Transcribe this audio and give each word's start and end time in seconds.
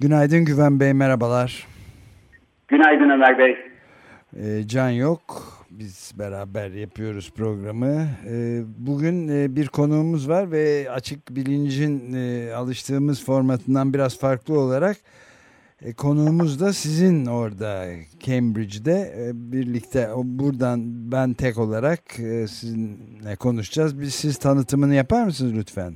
Günaydın 0.00 0.44
Güven 0.44 0.80
Bey, 0.80 0.92
merhabalar. 0.92 1.66
Günaydın 2.68 3.10
Ömer 3.10 3.38
Bey. 3.38 3.56
Ee, 4.36 4.62
Can 4.66 4.90
yok, 4.90 5.20
biz 5.70 6.12
beraber 6.18 6.70
yapıyoruz 6.70 7.32
programı. 7.36 8.06
Ee, 8.26 8.60
bugün 8.78 9.28
e, 9.28 9.56
bir 9.56 9.66
konuğumuz 9.68 10.28
var 10.28 10.52
ve 10.52 10.90
açık 10.90 11.36
bilincin 11.36 12.12
e, 12.14 12.52
alıştığımız 12.52 13.24
formatından 13.24 13.94
biraz 13.94 14.18
farklı 14.18 14.60
olarak 14.60 14.96
e, 15.82 15.92
konuğumuz 15.92 16.60
da 16.60 16.72
sizin 16.72 17.26
orada 17.26 17.86
Cambridge'de 18.20 19.14
e, 19.18 19.52
birlikte 19.52 20.12
o 20.12 20.22
buradan 20.24 21.12
ben 21.12 21.34
tek 21.34 21.58
olarak 21.58 22.20
e, 22.20 22.46
sizinle 22.48 23.36
konuşacağız. 23.36 24.00
Biz 24.00 24.14
siz 24.14 24.38
tanıtımını 24.38 24.94
yapar 24.94 25.24
mısınız 25.24 25.52
lütfen? 25.54 25.94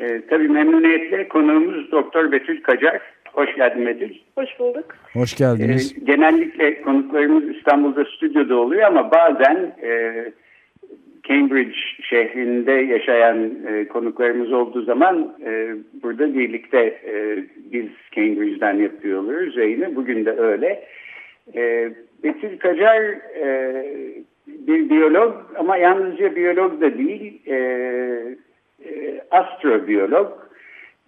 E, 0.00 0.20
tabii 0.30 0.48
memnuniyetle 0.48 1.28
konuğumuz 1.28 1.92
Doktor 1.92 2.32
Betül 2.32 2.62
Kacar. 2.62 3.00
Hoş 3.32 3.54
geldin 3.56 3.86
Betül. 3.86 4.14
Hoş 4.34 4.58
bulduk. 4.58 4.84
Hoş 5.12 5.36
geldiniz. 5.36 5.94
E, 5.96 6.04
genellikle 6.04 6.82
konuklarımız 6.82 7.56
İstanbul'da 7.56 8.04
stüdyoda 8.04 8.56
oluyor 8.56 8.82
ama 8.82 9.10
bazen 9.10 9.72
e, 9.82 10.24
Cambridge 11.28 11.76
şehrinde 12.02 12.72
yaşayan 12.72 13.50
e, 13.68 13.88
konuklarımız 13.88 14.52
olduğu 14.52 14.82
zaman 14.82 15.36
e, 15.46 15.74
burada 16.02 16.34
birlikte 16.34 16.78
e, 17.06 17.44
biz 17.72 17.86
Cambridge'den 18.12 18.74
yapıyoruz 18.74 19.56
yayını. 19.56 19.96
Bugün 19.96 20.24
de 20.24 20.30
öyle. 20.30 20.84
E, 21.54 21.90
Betül 22.24 22.58
Kacar 22.58 23.02
e, 23.40 23.84
bir 24.46 24.90
biyolog 24.90 25.34
ama 25.58 25.76
yalnızca 25.76 26.36
biyolog 26.36 26.80
da 26.80 26.98
değil, 26.98 27.40
e, 27.48 27.56
e, 28.84 29.20
astrobiyolog. 29.30 30.32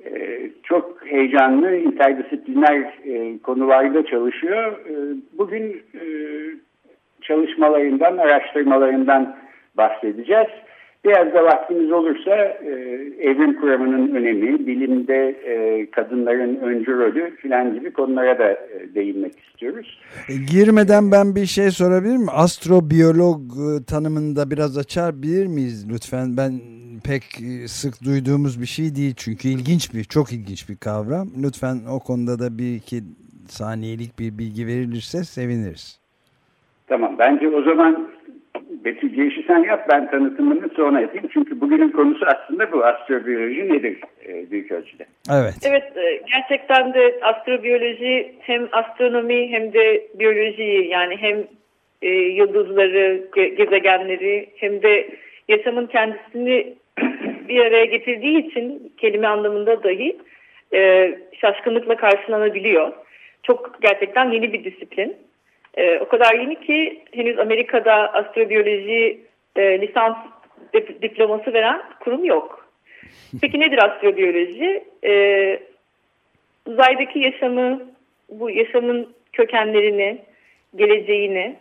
E, 0.05 0.41
çok 0.63 1.07
heyecanlı, 1.07 1.77
interdisipliner 1.77 2.99
e, 3.05 3.39
konularda 3.39 4.07
çalışıyor. 4.07 4.73
E, 4.73 4.93
bugün 5.39 5.83
çalışmalarından, 7.23 8.17
araştırmalarından 8.17 9.37
bahsedeceğiz. 9.77 10.49
Biraz 11.05 11.35
da 11.35 11.45
vaktimiz 11.45 11.93
olursa 11.93 12.37
e, 12.37 12.71
evrim 13.21 13.61
kuramının 13.61 14.15
önemi, 14.15 14.67
bilimde 14.67 15.37
kadınların 15.93 16.57
öncü 16.57 16.99
rolü 16.99 17.37
filan 17.37 17.75
gibi 17.75 17.93
konulara 17.93 18.39
da 18.39 18.59
değinmek 18.95 19.33
istiyoruz. 19.41 20.01
Girmeden 20.53 21.13
ben 21.13 21.35
bir 21.35 21.47
şey 21.47 21.71
sorabilir 21.71 22.17
miyim? 22.17 22.29
Astrobiyolog 22.33 23.41
e, 23.41 23.85
tanımında 23.85 24.51
biraz 24.51 24.79
açabilir 24.79 25.47
miyiz 25.47 25.87
lütfen? 25.93 26.37
Ben 26.37 26.53
pek 27.05 27.23
e, 27.41 27.69
sık 27.69 28.05
duyduğumuz 28.05 28.61
bir 28.61 28.67
şey 28.67 28.95
değil 28.95 29.15
çünkü 29.17 29.49
ilginç 29.49 29.95
bir, 29.95 30.05
çok 30.05 30.33
ilginç 30.33 30.69
bir 30.69 30.77
kavram. 30.77 31.29
Lütfen 31.43 31.77
o 31.91 31.99
konuda 31.99 32.39
da 32.39 32.59
bir 32.59 32.75
iki 32.77 32.97
saniyelik 33.49 34.19
bir 34.19 34.39
bilgi 34.39 34.67
verilirse 34.67 35.25
seviniriz. 35.25 36.01
Tamam, 36.87 37.19
bence 37.19 37.49
o 37.49 37.63
zaman 37.63 38.09
Betül 38.85 39.09
girişi 39.09 39.45
sen 39.47 39.59
yap 39.59 39.87
ben 39.89 40.11
tanıtımını 40.11 40.69
sonra 40.77 41.01
yapayım. 41.01 41.29
Çünkü 41.33 41.61
bugünün 41.61 41.91
konusu 41.91 42.27
aslında 42.27 42.73
bu 42.73 42.85
astrobiyoloji 42.85 43.69
nedir 43.69 44.01
e, 44.29 44.51
büyük 44.51 44.73
ölçüde. 44.73 45.07
Evet. 45.33 45.55
Evet 45.63 45.97
e, 45.97 46.23
gerçekten 46.33 46.95
de 46.95 47.21
astrobiyoloji 47.23 48.35
hem 48.41 48.69
astronomi 48.73 49.49
hem 49.49 49.73
de 49.73 50.07
biyolojiyi 50.19 50.89
yani 50.89 51.17
hem 51.17 51.45
e, 52.03 52.09
yıldızları, 52.11 53.25
ge 53.37 53.49
gezegenleri 53.49 54.49
hem 54.57 54.83
de 54.83 55.09
yaşamın 55.49 55.87
kendisini 55.87 56.75
bir 57.49 57.61
araya 57.61 57.85
getirdiği 57.85 58.49
için 58.49 58.93
kelime 58.97 59.29
anlamında 59.29 59.85
dahi 59.85 60.19
e, 60.75 61.13
şaşkınlıkla 61.41 61.97
karşılanabiliyor. 61.97 62.93
Çok 63.43 63.83
gerçekten 63.83 64.31
yeni 64.31 64.53
bir 64.53 64.65
disiplin. 64.65 65.17
E, 65.75 65.99
o 65.99 66.09
kadar 66.09 66.35
yeni 66.35 66.61
ki 66.61 67.03
henüz 67.13 67.39
Amerika'da 67.39 68.13
astrobiyoloji 68.13 69.21
e, 69.57 69.81
lisans 69.81 70.17
dip 70.75 71.03
diploması 71.03 71.53
veren 71.53 71.83
kurum 72.01 72.25
yok. 72.25 72.69
Peki 73.41 73.61
nedir 73.61 73.79
astrobiyoloji? 73.85 74.85
E, 75.05 75.13
uzaydaki 76.67 77.19
yaşamı, 77.19 77.83
bu 78.29 78.51
yaşamın 78.51 79.15
kökenlerini, 79.33 80.19
geleceğini 80.77 81.57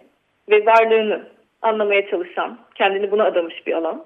ve 0.49 0.65
varlığını 0.65 1.27
anlamaya 1.61 2.07
çalışan, 2.09 2.59
kendini 2.75 3.11
buna 3.11 3.23
adamış 3.23 3.67
bir 3.67 3.73
alan. 3.73 4.05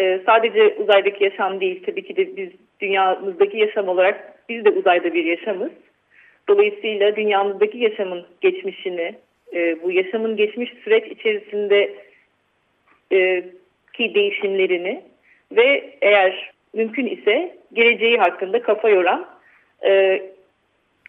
E, 0.00 0.20
sadece 0.26 0.74
uzaydaki 0.78 1.24
yaşam 1.24 1.60
değil, 1.60 1.82
tabii 1.86 2.02
ki 2.02 2.16
de 2.16 2.36
biz 2.36 2.50
dünyamızdaki 2.80 3.58
yaşam 3.58 3.88
olarak 3.88 4.34
biz 4.48 4.64
de 4.64 4.70
uzayda 4.70 5.14
bir 5.14 5.24
yaşamız. 5.24 5.70
Dolayısıyla 6.48 7.16
dünyamızdaki 7.16 7.78
yaşamın 7.78 8.26
geçmişini, 8.40 9.14
e, 9.54 9.82
bu 9.82 9.90
yaşamın 9.90 10.36
geçmiş 10.36 10.72
süreç 10.84 11.06
içerisinde 11.06 11.94
e, 13.12 13.44
ki 13.92 14.14
değişimlerini 14.14 15.02
ve 15.52 15.96
eğer 16.02 16.50
mümkün 16.72 17.06
ise 17.06 17.56
geleceği 17.72 18.18
hakkında 18.18 18.62
kafa 18.62 18.88
yoran 18.88 19.26
e, 19.86 20.22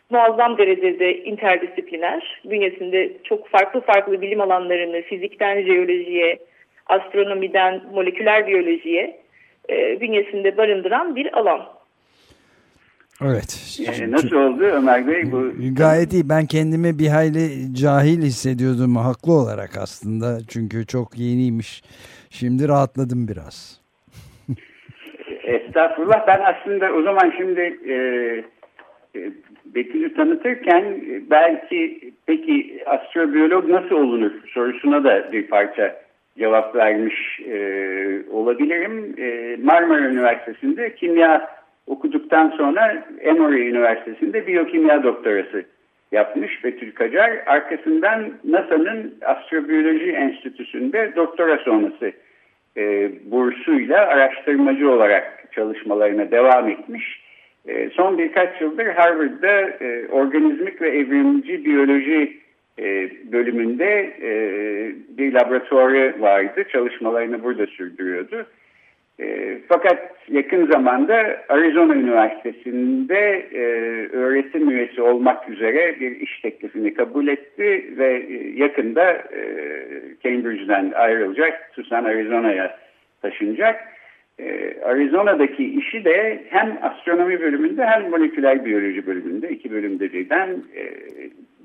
muazzam 0.10 0.58
derecede 0.58 1.24
interdisipliner, 1.24 2.42
bünyesinde 2.46 3.12
çok 3.24 3.48
farklı 3.48 3.82
farklı 3.82 4.22
bilim 4.22 4.42
alanlarını 4.42 5.02
fizikten 5.02 5.62
jeolojiye, 5.62 6.40
astronomiden 6.86 7.82
moleküler 7.94 8.48
biyolojiye 8.48 9.20
e, 9.70 10.02
bünyesinde 10.02 10.58
barındıran 10.58 11.16
bir 11.16 11.38
alan. 11.40 11.76
Evet. 13.22 13.80
Ee, 13.88 14.12
nasıl 14.12 14.36
oldu 14.36 14.64
Ömer 14.64 15.08
Bey? 15.08 15.32
Bu... 15.32 15.52
Gayet 15.78 16.14
iyi. 16.14 16.30
Ben 16.30 16.46
kendimi 16.46 17.00
bir 17.00 17.08
hayli 17.08 17.76
cahil 17.76 18.22
hissediyordum 18.22 18.96
haklı 18.96 19.34
olarak 19.34 19.78
aslında. 19.78 20.38
Çünkü 20.50 20.88
çok 20.88 21.18
yeniymiş. 21.18 21.84
Şimdi 22.30 22.68
rahatladım 22.68 23.28
biraz. 23.28 23.82
Estağfurullah. 25.44 26.28
Ben 26.28 26.42
aslında 26.46 26.94
o 26.94 27.02
zaman 27.02 27.34
şimdi 27.38 27.62
e, 27.90 27.96
e, 29.16 29.32
Betül'ü 29.66 30.14
tanıtırken 30.14 30.84
e, 30.84 31.30
belki 31.30 32.12
peki 32.26 32.84
astrobiyolog 32.86 33.70
nasıl 33.70 33.96
olunur 33.96 34.32
sorusuna 34.48 35.04
da 35.04 35.32
bir 35.32 35.48
parça 35.48 36.05
cevap 36.38 36.76
vermiş 36.76 37.40
e, 37.40 37.58
olabilirim. 38.32 39.16
E, 39.18 39.58
Marmara 39.64 40.10
Üniversitesi'nde 40.10 40.96
kimya 40.96 41.50
okuduktan 41.88 42.50
sonra 42.50 43.06
Emory 43.22 43.70
Üniversitesi'nde 43.70 44.48
biyokimya 44.48 45.04
doktorası 45.04 45.66
yapmış 46.12 46.64
Betül 46.64 46.92
Kacar. 46.92 47.44
Arkasından 47.46 48.34
NASA'nın 48.44 49.16
Astrobiyoloji 49.22 50.12
Enstitüsü'nde 50.12 51.16
doktora 51.16 51.58
sonrası 51.58 52.12
e, 52.78 53.12
bursuyla 53.32 54.08
araştırmacı 54.08 54.92
olarak 54.92 55.44
çalışmalarına 55.52 56.32
devam 56.32 56.70
etmiş. 56.70 57.22
E, 57.68 57.90
son 57.90 58.18
birkaç 58.18 58.62
yıldır 58.62 58.86
Harvard'da 58.86 59.62
e, 59.62 60.08
organizmik 60.08 60.82
ve 60.82 60.90
evrimci 60.90 61.66
biyoloji 61.66 62.45
e, 62.80 63.10
bölümünde 63.32 64.14
e, 64.22 64.32
bir 65.18 65.34
laboratuvarı 65.34 66.16
vardı. 66.20 66.64
Çalışmalarını 66.72 67.44
burada 67.44 67.68
sürdürüyordu. 67.68 68.46
E, 69.20 69.58
fakat 69.68 70.14
yakın 70.30 70.72
zamanda 70.72 71.42
Arizona 71.50 71.96
Üniversitesi'nde 71.96 73.46
öğretim 74.12 74.70
üyesi 74.70 75.02
olmak 75.02 75.50
üzere 75.50 76.00
bir 76.00 76.20
iş 76.20 76.40
teklifini 76.40 76.94
kabul 76.94 77.28
etti 77.28 77.86
ve 77.98 78.26
yakında 78.56 79.12
e, 79.12 79.42
Cambridge'den 80.24 80.92
ayrılacak, 80.92 81.74
Tucson, 81.74 82.04
Arizona'ya 82.04 82.78
taşınacak. 83.22 83.96
Arizona'daki 84.84 85.66
işi 85.66 86.06
de 86.06 86.44
hem 86.50 86.78
astronomi 86.82 87.42
bölümünde 87.42 87.86
hem 87.86 88.10
moleküler 88.10 88.66
biyoloji 88.66 89.08
bölümünde, 89.08 89.50
iki 89.50 89.72
bölümde 89.72 90.14
birden 90.14 90.50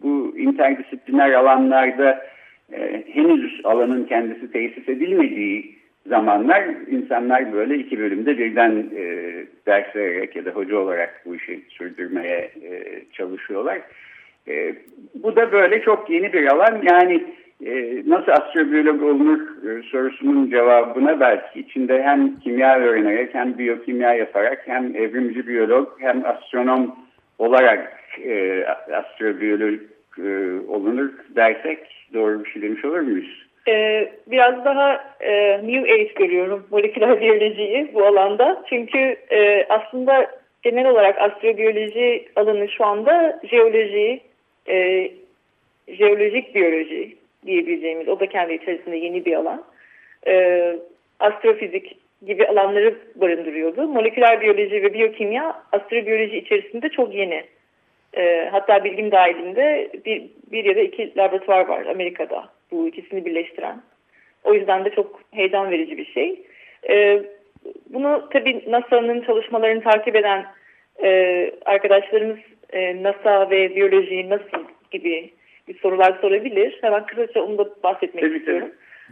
bu 0.02 0.38
interdisipliner 0.38 1.32
alanlarda 1.32 2.26
e, 2.72 3.04
henüz 3.12 3.60
alanın 3.64 4.04
kendisi 4.04 4.52
tesis 4.52 4.88
edilmediği 4.88 5.80
zamanlar 6.06 6.64
insanlar 6.90 7.52
böyle 7.52 7.78
iki 7.78 7.98
bölümde 7.98 8.38
birden 8.38 8.84
e, 8.96 9.04
ders 9.66 9.96
vererek 9.96 10.36
ya 10.36 10.44
da 10.44 10.50
hoca 10.50 10.76
olarak 10.78 11.22
bu 11.26 11.36
işi 11.36 11.60
sürdürmeye 11.68 12.50
e, 12.62 13.02
çalışıyorlar. 13.12 13.80
E, 14.48 14.74
bu 15.14 15.36
da 15.36 15.52
böyle 15.52 15.82
çok 15.82 16.10
yeni 16.10 16.32
bir 16.32 16.46
alan. 16.46 16.82
Yani 16.82 17.24
e, 17.66 18.02
nasıl 18.06 18.32
astrobiyolog 18.32 19.02
olunur 19.02 19.40
e, 19.40 19.82
sorusunun 19.82 20.50
cevabına 20.50 21.20
belki 21.20 21.60
içinde 21.60 22.02
hem 22.02 22.40
kimya 22.40 22.78
öğrenerek 22.78 23.34
hem 23.34 23.58
biyokimya 23.58 24.14
yaparak 24.14 24.62
hem 24.66 24.96
evrimci 24.96 25.46
biyolog 25.46 26.00
hem 26.00 26.22
astronom 26.26 26.96
olarak 27.40 28.00
e, 28.24 28.64
astrobiyolog 28.92 29.80
e, 30.18 30.60
olunur 30.68 31.10
dersek 31.28 31.78
doğru 32.14 32.44
bir 32.44 32.50
şey 32.50 32.62
demiş 32.62 32.84
olur 32.84 33.00
muyuz? 33.00 33.46
Ee, 33.68 34.12
biraz 34.26 34.64
daha 34.64 35.14
e, 35.20 35.60
New 35.66 35.94
Age 35.94 36.12
görüyorum 36.16 36.66
moleküler 36.70 37.20
biyolojiyi 37.20 37.94
bu 37.94 38.04
alanda. 38.06 38.62
Çünkü 38.68 39.16
e, 39.30 39.66
aslında 39.68 40.30
genel 40.62 40.86
olarak 40.90 41.18
astrobiyoloji 41.18 42.28
alanı 42.36 42.68
şu 42.68 42.84
anda 42.84 43.40
jeoloji, 43.50 44.20
e, 44.68 45.10
jeolojik 45.88 46.54
biyoloji 46.54 47.16
diyebileceğimiz 47.46 48.08
o 48.08 48.20
da 48.20 48.26
kendi 48.26 48.54
içerisinde 48.54 48.96
yeni 48.96 49.24
bir 49.24 49.34
alan. 49.34 49.64
E, 50.26 50.76
astrofizik 51.20 51.96
gibi 52.26 52.46
alanları 52.46 52.94
barındırıyordu. 53.14 53.88
Moleküler 53.88 54.40
biyoloji 54.40 54.82
ve 54.82 54.94
biyokimya 54.94 55.62
astrobiyoloji 55.72 56.38
içerisinde 56.38 56.88
çok 56.88 57.14
yeni. 57.14 57.44
E, 58.16 58.48
hatta 58.52 58.84
bilgim 58.84 59.10
dahilinde 59.10 59.90
bir, 60.04 60.22
bir 60.52 60.64
ya 60.64 60.76
da 60.76 60.80
iki 60.80 61.16
laboratuvar 61.16 61.68
var 61.68 61.86
Amerika'da 61.86 62.48
bu 62.70 62.88
ikisini 62.88 63.24
birleştiren. 63.24 63.82
O 64.44 64.54
yüzden 64.54 64.84
de 64.84 64.90
çok 64.90 65.20
heyecan 65.30 65.70
verici 65.70 65.96
bir 65.96 66.06
şey. 66.06 66.42
E, 66.88 67.22
bunu 67.86 68.28
tabii 68.32 68.64
NASA'nın 68.70 69.20
çalışmalarını 69.20 69.82
takip 69.82 70.16
eden 70.16 70.46
e, 71.02 71.50
arkadaşlarımız 71.64 72.38
e, 72.72 73.02
NASA 73.02 73.50
ve 73.50 73.76
biyoloji 73.76 74.30
nasıl 74.30 74.64
gibi 74.90 75.30
bir 75.68 75.78
sorular 75.78 76.18
sorabilir. 76.20 76.78
Hemen 76.80 77.06
kısaca 77.06 77.42
onu 77.42 77.58
da 77.58 77.68
bahsetmek 77.82 78.24
tabii, 78.24 78.36
istiyorum. 78.36 78.68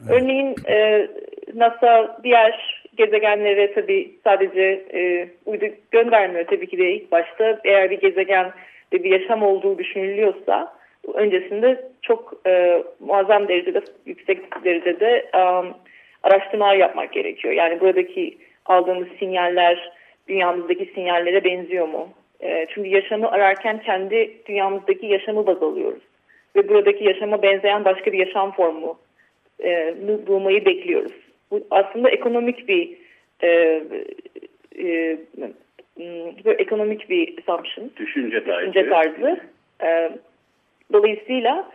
Tabii. 0.09 0.15
Örneğin 0.15 0.55
e, 0.69 1.09
NASA 1.55 2.21
diğer 2.25 2.85
gezegenlere 2.99 3.73
tabii 3.73 4.11
sadece 4.25 4.85
e, 4.95 5.29
uydu 5.47 5.67
göndermiyor 5.91 6.47
tabii 6.47 6.67
ki 6.67 6.79
de 6.79 6.93
ilk 6.93 7.13
başta. 7.13 7.61
Eğer 7.65 7.91
bir 7.91 8.01
gezegen 8.01 8.53
ve 8.93 9.05
bir 9.05 9.11
yaşam 9.11 9.43
olduğu 9.43 9.79
düşünülüyorsa 9.79 10.79
öncesinde 11.15 11.91
çok 12.03 12.35
e, 12.47 12.83
muazzam 13.01 13.49
derecede, 13.49 13.81
yüksek 14.07 14.65
derecede 14.65 15.31
um, 15.35 15.75
araştırmalar 16.23 16.77
yapmak 16.77 17.13
gerekiyor. 17.13 17.55
Yani 17.55 17.81
buradaki 17.81 18.39
aldığımız 18.67 19.09
sinyaller 19.19 19.93
dünyamızdaki 20.29 20.91
sinyallere 20.95 21.45
benziyor 21.45 21.89
mu? 21.89 22.09
E, 22.41 22.67
çünkü 22.75 22.89
yaşamı 22.89 23.31
ararken 23.31 23.83
kendi 23.83 24.33
dünyamızdaki 24.47 25.07
yaşamı 25.07 25.47
baz 25.47 25.63
alıyoruz. 25.63 26.03
Ve 26.57 26.69
buradaki 26.69 27.05
yaşama 27.05 27.43
benzeyen 27.43 27.85
başka 27.85 28.13
bir 28.13 28.19
yaşam 28.19 28.53
formu 28.53 28.99
e, 29.65 29.95
bulmayı 30.27 30.65
bekliyoruz. 30.65 31.28
Bu 31.51 31.67
aslında 31.71 32.11
ekonomik 32.11 32.69
bir 32.69 32.97
e, 33.43 33.83
e, 34.79 35.19
böyle 36.45 36.63
ekonomik 36.63 37.11
bir 37.11 37.39
assumption. 37.39 37.91
Düşünce 37.97 38.45
tarzı. 38.45 38.61
Düşünce 38.61 38.89
tarzı. 38.89 39.41
E, 39.83 40.11
dolayısıyla 40.93 41.71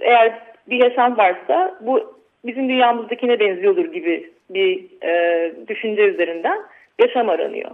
eğer 0.00 0.32
bir 0.68 0.84
yaşam 0.84 1.16
varsa 1.16 1.78
bu 1.80 2.16
bizim 2.44 2.68
dünyamızdakine 2.68 3.40
benziyordur 3.40 3.92
gibi 3.92 4.30
bir 4.50 4.84
e, 5.02 5.52
düşünce 5.68 6.02
üzerinden 6.02 6.58
yaşam 6.98 7.28
aranıyor. 7.28 7.70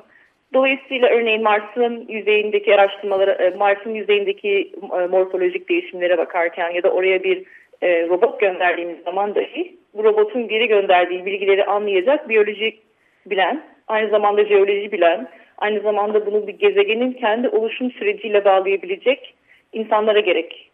Dolayısıyla 0.54 1.08
örneğin 1.08 1.42
Mars'ın 1.42 2.06
yüzeyindeki 2.08 2.74
araştırmalara, 2.74 3.32
e, 3.32 3.50
Mars'ın 3.50 3.94
yüzeyindeki 3.94 4.72
e, 4.82 5.06
morfolojik 5.06 5.68
değişimlere 5.68 6.18
bakarken 6.18 6.70
ya 6.70 6.82
da 6.82 6.90
oraya 6.90 7.22
bir 7.22 7.44
e, 7.82 8.08
robot 8.08 8.40
gönderdiğimiz 8.40 9.02
zaman 9.04 9.34
dahi 9.34 9.76
bu 9.94 10.04
robotun 10.04 10.48
geri 10.48 10.68
gönderdiği 10.68 11.26
bilgileri 11.26 11.64
anlayacak 11.64 12.28
biyoloji 12.28 12.78
bilen, 13.26 13.62
aynı 13.88 14.10
zamanda 14.10 14.44
jeoloji 14.44 14.92
bilen, 14.92 15.28
aynı 15.58 15.80
zamanda 15.80 16.26
bunu 16.26 16.46
bir 16.46 16.52
gezegenin 16.52 17.12
kendi 17.12 17.48
oluşum 17.48 17.90
süreciyle 17.90 18.44
bağlayabilecek 18.44 19.34
insanlara 19.72 20.20
gerek 20.20 20.70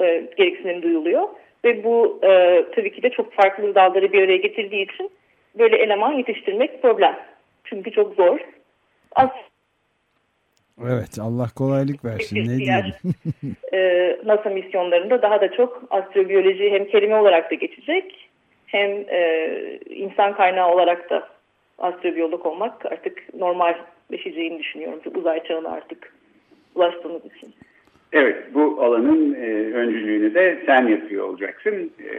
e, 0.00 0.24
gereksinim 0.36 0.82
duyuluyor. 0.82 1.28
Ve 1.64 1.84
bu 1.84 2.20
e, 2.22 2.64
tabii 2.74 2.92
ki 2.92 3.02
de 3.02 3.10
çok 3.10 3.32
farklı 3.32 3.74
dalları 3.74 4.12
bir 4.12 4.22
araya 4.22 4.36
getirdiği 4.36 4.92
için 4.92 5.10
böyle 5.58 5.76
eleman 5.76 6.12
yetiştirmek 6.12 6.82
problem. 6.82 7.18
Çünkü 7.64 7.90
çok 7.90 8.14
zor. 8.14 8.38
As 9.16 9.30
Evet 10.86 11.18
Allah 11.20 11.48
kolaylık 11.56 12.04
versin 12.04 12.36
ne 12.36 12.58
diyelim. 12.58 12.94
e, 13.72 13.78
NASA 14.24 14.50
misyonlarında 14.50 15.22
daha 15.22 15.40
da 15.40 15.52
çok 15.52 15.82
astrobiyoloji 15.90 16.70
hem 16.70 16.84
kelime 16.84 17.16
olarak 17.16 17.50
da 17.50 17.54
geçecek 17.54 18.27
hem 18.68 18.90
e, 19.08 19.78
insan 19.90 20.34
kaynağı 20.34 20.72
olarak 20.72 21.10
da 21.10 21.28
astrobiyolog 21.78 22.46
olmak 22.46 22.86
artık 22.86 23.34
normalleşeceğini 23.34 24.58
düşünüyorum. 24.58 25.00
Uzay 25.14 25.44
çağına 25.44 25.68
artık 25.68 26.12
ulaştığımız 26.74 27.24
için. 27.24 27.54
Evet 28.12 28.54
bu 28.54 28.82
alanın 28.82 29.34
e, 29.34 29.46
öncülüğünü 29.74 30.34
de 30.34 30.62
sen 30.66 30.86
yapıyor 30.86 31.28
olacaksın. 31.28 31.92
E, 32.00 32.14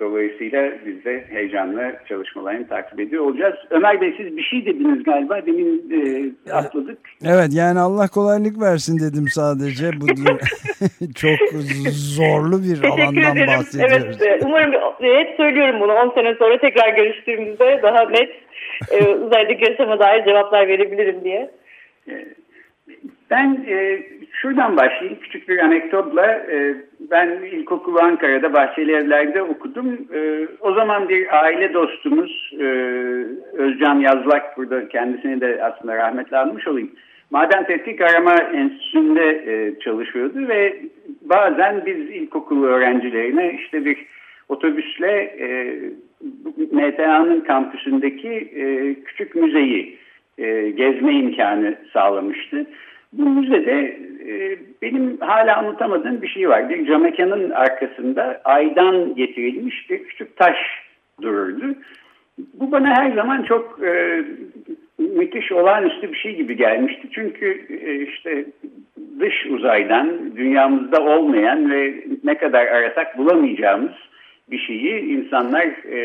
dolayısıyla 0.00 0.72
biz 0.86 1.04
de 1.04 1.24
heyecanla 1.28 1.92
çalışmalarını 2.08 2.68
takip 2.68 3.00
ediyor 3.00 3.24
olacağız. 3.24 3.54
Ömer 3.70 4.00
Bey 4.00 4.14
siz 4.16 4.36
bir 4.36 4.42
şey 4.42 4.66
dediniz 4.66 5.02
galiba 5.02 5.46
demin 5.46 5.90
e, 6.46 6.52
atladık. 6.52 6.98
Evet 7.24 7.50
yani 7.52 7.78
Allah 7.78 8.08
kolaylık 8.08 8.60
versin 8.60 8.98
dedim 8.98 9.28
sadece. 9.28 9.90
Bu 10.00 10.06
çok 11.14 11.38
zorlu 11.90 12.62
bir 12.62 12.82
Teşekkür 12.82 12.88
alandan 12.88 13.36
ederim. 13.36 13.46
bahsediyoruz. 13.46 14.16
Evet, 14.20 14.42
umarım 14.46 14.72
hep 15.00 15.36
söylüyorum 15.36 15.80
bunu 15.80 15.92
10 15.92 16.14
sene 16.14 16.34
sonra 16.34 16.58
tekrar 16.58 16.96
görüştüğümüzde 16.96 17.80
daha 17.82 18.08
net 18.10 18.30
e, 18.90 19.04
uzaydaki 19.14 19.70
yaşama 19.70 19.98
dair 19.98 20.24
cevaplar 20.24 20.68
verebilirim 20.68 21.24
diye. 21.24 21.50
Evet. 22.08 22.36
Ben 23.30 23.66
e, 23.68 24.02
şuradan 24.34 24.76
başlayayım 24.76 25.18
küçük 25.20 25.48
bir 25.48 25.58
anekdotla. 25.58 26.26
E, 26.26 26.74
ben 27.10 27.28
ilkokulu 27.28 28.00
Ankara'da 28.00 28.52
Bahçeli 28.52 28.92
Evler'de 28.92 29.42
okudum. 29.42 29.98
E, 30.14 30.48
o 30.60 30.72
zaman 30.72 31.08
bir 31.08 31.42
aile 31.42 31.74
dostumuz 31.74 32.50
e, 32.60 32.64
Özcan 33.52 33.98
Yazlak 33.98 34.56
burada 34.56 34.88
kendisini 34.88 35.40
de 35.40 35.64
aslında 35.64 35.96
rahmetle 35.96 36.36
almış 36.36 36.68
olayım. 36.68 36.90
Maden 37.30 37.66
Tetkik 37.66 38.00
Arama 38.00 38.34
Enstitüsü'nde 38.34 39.42
e, 39.46 39.78
çalışıyordu 39.80 40.48
ve 40.48 40.76
bazen 41.22 41.86
biz 41.86 42.10
ilkokulu 42.10 42.66
öğrencilerine 42.66 43.54
işte 43.60 43.84
bir 43.84 44.06
otobüsle 44.48 45.12
e, 45.38 45.78
MTA'nın 46.72 47.40
kampüsündeki 47.40 48.30
e, 48.30 48.94
küçük 49.04 49.34
müzeyi 49.34 49.98
e, 50.38 50.70
gezme 50.70 51.12
imkanı 51.12 51.78
sağlamıştı. 51.92 52.66
Bu 53.18 53.30
müzede 53.30 53.98
e, 54.28 54.58
benim 54.82 55.20
hala 55.20 55.56
anlatamadığım 55.56 56.22
bir 56.22 56.28
şey 56.28 56.48
var. 56.48 56.68
Bir 56.68 56.86
camekanın 56.86 57.50
arkasında 57.50 58.40
aydan 58.44 59.14
getirilmiş 59.14 59.90
bir 59.90 60.04
küçük 60.04 60.36
taş 60.36 60.56
dururdu. 61.22 61.74
Bu 62.54 62.72
bana 62.72 62.96
her 62.96 63.12
zaman 63.12 63.42
çok 63.42 63.80
e, 63.84 64.22
müthiş 64.98 65.52
olağanüstü 65.52 66.12
bir 66.12 66.18
şey 66.18 66.36
gibi 66.36 66.56
gelmişti. 66.56 67.08
Çünkü 67.12 67.66
e, 67.84 68.02
işte 68.02 68.44
dış 69.20 69.46
uzaydan 69.46 70.36
dünyamızda 70.36 71.02
olmayan 71.02 71.70
ve 71.70 71.94
ne 72.24 72.38
kadar 72.38 72.66
arasak 72.66 73.18
bulamayacağımız 73.18 73.92
bir 74.50 74.58
şeyi 74.58 75.00
insanlar 75.00 75.66
e, 75.92 76.00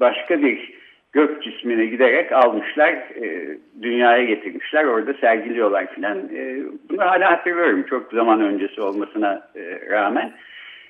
başka 0.00 0.42
bir 0.42 0.72
gök 1.14 1.42
cismine 1.42 1.86
giderek 1.86 2.32
almışlar, 2.32 2.92
e, 2.92 3.58
dünyaya 3.82 4.24
getirmişler, 4.24 4.84
orada 4.84 5.14
sergiliyorlar 5.14 5.94
filan. 5.94 6.18
E, 6.18 6.56
bunu 6.90 7.00
hala 7.00 7.30
hatırlıyorum 7.30 7.82
çok 7.82 8.12
zaman 8.12 8.40
öncesi 8.40 8.80
olmasına 8.80 9.42
e, 9.56 9.90
rağmen. 9.90 10.32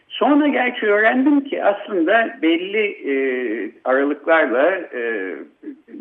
Sonra 0.08 0.48
gerçi 0.48 0.86
öğrendim 0.86 1.40
ki 1.40 1.64
aslında 1.64 2.38
belli 2.42 2.86
e, 3.10 3.14
aralıklarla 3.84 4.70
e, 4.70 5.34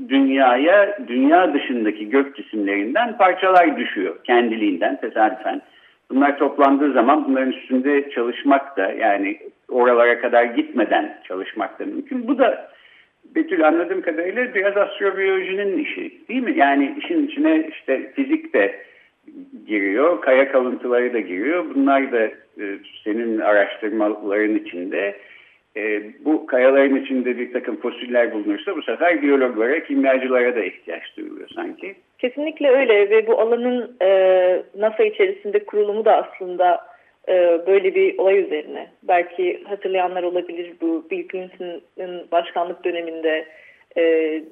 dünyaya, 0.09 0.97
dünya 1.07 1.53
dışındaki 1.53 2.09
gök 2.09 2.35
cisimlerinden 2.35 3.17
parçalar 3.17 3.77
düşüyor 3.77 4.15
kendiliğinden, 4.23 4.95
tesadüfen. 5.01 5.61
Bunlar 6.09 6.37
toplandığı 6.37 6.93
zaman 6.93 7.25
bunların 7.27 7.51
üstünde 7.51 8.09
çalışmak 8.09 8.77
da 8.77 8.91
yani 8.91 9.37
oralara 9.69 10.21
kadar 10.21 10.43
gitmeden 10.43 11.17
çalışmak 11.27 11.79
da 11.79 11.85
mümkün. 11.85 12.27
Bu 12.27 12.37
da 12.37 12.69
Betül 13.35 13.67
anladığım 13.67 14.01
kadarıyla 14.01 14.53
biraz 14.53 14.77
astrobiyolojinin 14.77 15.77
işi 15.77 16.27
değil 16.29 16.43
mi? 16.43 16.53
Yani 16.57 16.95
işin 16.97 17.27
içine 17.27 17.67
işte 17.71 18.11
fizik 18.15 18.53
de 18.53 18.83
giriyor, 19.67 20.21
kaya 20.21 20.51
kalıntıları 20.51 21.13
da 21.13 21.19
giriyor. 21.19 21.65
Bunlar 21.75 22.11
da 22.11 22.23
e, 22.59 22.65
senin 23.03 23.39
araştırmaların 23.39 24.55
içinde. 24.55 25.15
e, 25.77 26.03
bu 26.25 26.45
kayaların 26.45 26.95
içinde 26.95 27.37
bir 27.37 27.53
takım 27.53 27.75
fosiller 27.75 28.31
bulunursa 28.31 28.75
bu 28.75 28.81
sefer 28.81 29.21
biyologlara, 29.21 29.83
kimyacılara 29.83 30.55
da 30.55 30.63
ihtiyaç 30.63 31.17
duyuluyor 31.17 31.49
sanki. 31.55 31.95
Kesinlikle 32.19 32.69
öyle 32.69 33.09
ve 33.09 33.27
bu 33.27 33.39
alanın 33.39 33.95
e, 34.01 34.09
NASA 34.77 35.03
içerisinde 35.03 35.59
kurulumu 35.59 36.05
da 36.05 36.15
aslında 36.15 36.92
böyle 37.67 37.95
bir 37.95 38.17
olay 38.17 38.39
üzerine. 38.39 38.87
Belki 39.03 39.63
hatırlayanlar 39.63 40.23
olabilir 40.23 40.73
bu 40.81 41.05
Bill 41.11 41.27
Clinton'ın 41.27 42.27
başkanlık 42.31 42.83
döneminde 42.83 43.45
e, 43.97 44.03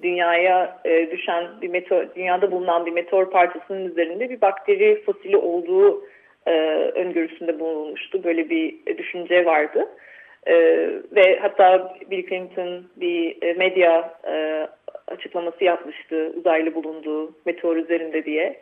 dünyaya 0.04 0.82
e, 0.86 1.12
düşen 1.12 1.48
bir 1.62 1.70
meteor, 1.70 2.06
dünyada 2.16 2.52
bulunan 2.52 2.86
bir 2.86 2.92
meteor 2.92 3.32
parçasının 3.32 3.86
üzerinde 3.86 4.30
bir 4.30 4.42
bakteri 4.42 5.02
fosili 5.06 5.38
olduğu 5.38 6.06
e, 6.46 6.52
öngörüsünde 6.96 7.60
bulunmuştu. 7.60 8.24
Böyle 8.24 8.50
bir 8.50 8.98
düşünce 8.98 9.46
vardı. 9.46 9.88
E, 10.48 10.56
ve 11.12 11.40
hatta 11.42 11.98
Bill 12.12 12.28
Clinton 12.28 12.86
bir 12.96 13.38
e, 13.42 13.54
medya 13.54 14.14
e, 14.28 14.68
açıklaması 15.08 15.64
yapmıştı 15.64 16.34
uzaylı 16.38 16.76
bulunduğu 16.76 17.32
meteor 17.46 17.76
üzerinde 17.76 18.26
diye. 18.26 18.62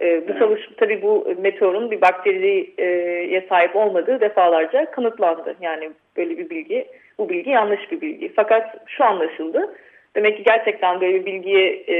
E, 0.00 0.28
bu 0.28 0.38
çalışma 0.38 0.76
tabii 0.76 1.02
bu 1.02 1.34
meteorun 1.38 1.90
bir 1.90 2.00
bakteriye 2.00 3.46
sahip 3.48 3.76
olmadığı 3.76 4.20
defalarca 4.20 4.90
kanıtlandı. 4.90 5.56
Yani 5.60 5.90
böyle 6.16 6.38
bir 6.38 6.50
bilgi, 6.50 6.86
bu 7.18 7.28
bilgi 7.28 7.50
yanlış 7.50 7.92
bir 7.92 8.00
bilgi. 8.00 8.32
Fakat 8.36 8.76
şu 8.86 9.04
anlaşıldı. 9.04 9.74
Demek 10.16 10.36
ki 10.36 10.42
gerçekten 10.42 11.00
böyle 11.00 11.20
bir 11.20 11.26
bilgiye 11.26 11.84
e, 11.88 11.96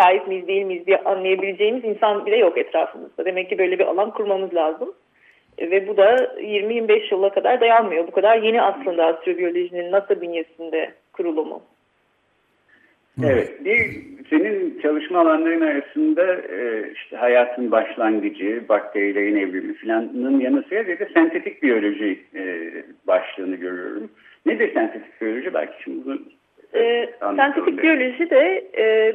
sahip 0.00 0.28
miyiz 0.28 0.46
değil 0.48 0.64
miyiz 0.64 0.86
diye 0.86 0.98
anlayabileceğimiz 0.98 1.84
insan 1.84 2.26
bile 2.26 2.36
yok 2.36 2.58
etrafımızda. 2.58 3.24
Demek 3.24 3.48
ki 3.48 3.58
böyle 3.58 3.78
bir 3.78 3.84
alan 3.84 4.10
kurmamız 4.10 4.54
lazım. 4.54 4.94
E, 5.58 5.70
ve 5.70 5.88
bu 5.88 5.96
da 5.96 6.14
20-25 6.14 7.14
yıla 7.14 7.30
kadar 7.30 7.60
dayanmıyor. 7.60 8.06
Bu 8.06 8.10
kadar 8.10 8.42
yeni 8.42 8.62
aslında 8.62 9.06
astrobiyolojinin 9.06 9.92
NASA 9.92 10.20
bünyesinde 10.20 10.90
kurulumu. 11.12 11.62
Evet, 13.22 13.64
bir 13.64 14.04
senin 14.30 14.80
çalışma 14.82 15.20
alanların 15.20 15.60
arasında 15.60 16.34
e, 16.34 16.90
işte 16.94 17.16
hayatın 17.16 17.70
başlangıcı, 17.70 18.64
bakterilerin 18.68 19.36
evrimi 19.36 19.74
filanın 19.74 20.40
yanı 20.40 20.62
sıra 20.62 20.86
bir 20.86 20.98
de 20.98 21.08
sentetik 21.14 21.62
biyoloji 21.62 22.24
e, 22.34 22.72
başlığını 23.06 23.56
görüyorum. 23.56 24.10
Nedir 24.46 24.74
sentetik 24.74 25.20
biyoloji? 25.20 25.54
Belki 25.54 25.82
şimdi 25.82 26.04
bunu 26.04 26.18
e, 26.74 27.10
sentetik 27.20 27.82
biyoloji 27.82 28.30
de 28.30 28.64
e, 28.76 29.14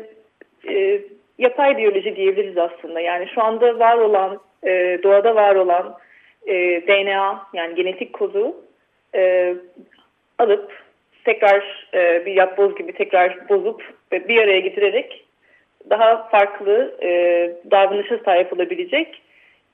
e, 0.74 1.02
yapay 1.38 1.78
biyoloji 1.78 2.16
diyebiliriz 2.16 2.58
aslında. 2.58 3.00
Yani 3.00 3.28
şu 3.36 3.44
anda 3.44 3.80
var 3.80 3.98
olan, 3.98 4.40
e, 4.64 5.00
doğada 5.04 5.36
var 5.36 5.56
olan 5.56 5.98
e, 6.48 6.88
DNA 6.88 7.42
yani 7.54 7.76
genetik 7.76 8.14
kodu 8.14 8.56
e, 9.16 9.56
alıp 10.38 10.89
tekrar 11.24 11.88
e, 11.94 12.26
bir 12.26 12.36
yapboz 12.36 12.76
gibi 12.76 12.92
tekrar 12.92 13.50
bozup 13.50 13.84
ve 14.12 14.28
bir 14.28 14.42
araya 14.42 14.60
getirerek 14.60 15.26
daha 15.90 16.28
farklı 16.28 16.96
e, 17.02 17.10
davranışa 17.72 18.18
sahip 18.26 18.54
olabilecek 18.54 19.22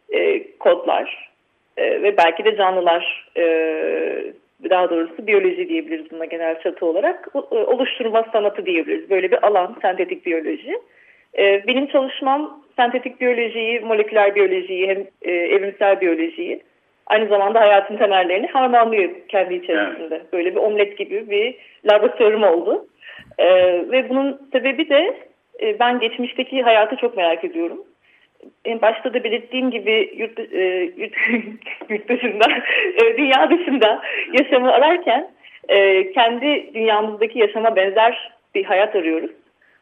e, 0.09 0.51
kodlar 0.57 1.31
e, 1.77 2.01
ve 2.01 2.17
belki 2.17 2.45
de 2.45 2.55
canlılar 2.55 3.31
e, 3.37 3.43
daha 4.69 4.89
doğrusu 4.89 5.27
biyoloji 5.27 5.69
diyebiliriz 5.69 6.11
buna 6.11 6.25
genel 6.25 6.61
çatı 6.61 6.85
olarak 6.85 7.29
e, 7.35 7.55
oluşturma 7.55 8.25
sanatı 8.31 8.65
diyebiliriz. 8.65 9.09
Böyle 9.09 9.31
bir 9.31 9.47
alan 9.47 9.77
sentetik 9.81 10.25
biyoloji. 10.25 10.79
E, 11.37 11.67
benim 11.67 11.87
çalışmam 11.87 12.63
sentetik 12.75 13.21
biyolojiyi, 13.21 13.79
moleküler 13.79 14.35
biyolojiyi 14.35 14.87
hem 14.87 15.07
e, 15.21 15.31
evrimsel 15.31 16.01
biyolojiyi 16.01 16.61
aynı 17.07 17.27
zamanda 17.27 17.59
hayatın 17.59 17.97
temellerini 17.97 18.47
harmanlıyor 18.47 19.09
kendi 19.27 19.53
içerisinde. 19.53 20.15
Evet. 20.15 20.33
Böyle 20.33 20.55
bir 20.55 20.59
omlet 20.59 20.97
gibi 20.97 21.29
bir 21.29 21.55
laboratuvarım 21.85 22.43
oldu. 22.43 22.87
E, 23.37 23.47
ve 23.91 24.09
bunun 24.09 24.49
sebebi 24.51 24.89
de 24.89 25.17
e, 25.61 25.79
ben 25.79 25.99
geçmişteki 25.99 26.63
hayatı 26.63 26.95
çok 26.95 27.17
merak 27.17 27.43
ediyorum. 27.43 27.83
En 28.65 28.81
başta 28.81 29.13
da 29.13 29.23
belirttiğim 29.23 29.71
gibi 29.71 30.13
yurt, 30.17 30.39
e, 30.39 30.91
yurt, 30.97 31.13
yurt 31.89 32.09
dışında, 32.09 32.45
e, 33.03 33.17
dünya 33.17 33.49
dışında 33.49 34.01
yaşamı 34.33 34.71
ararken 34.73 35.29
e, 35.69 36.11
kendi 36.11 36.73
dünyamızdaki 36.73 37.39
yaşama 37.39 37.75
benzer 37.75 38.31
bir 38.55 38.65
hayat 38.65 38.95
arıyoruz. 38.95 39.31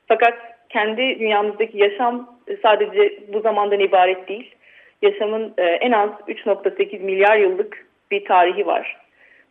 Fakat 0.07 0.33
kendi 0.69 1.19
dünyamızdaki 1.19 1.77
yaşam 1.77 2.39
sadece 2.61 3.19
bu 3.33 3.39
zamandan 3.39 3.79
ibaret 3.79 4.27
değil 4.27 4.55
yaşamın 5.03 5.53
e, 5.57 5.63
en 5.63 5.91
az 5.91 6.09
3.8 6.27 6.99
milyar 6.99 7.37
yıllık 7.37 7.85
bir 8.11 8.25
tarihi 8.25 8.67
var. 8.67 8.97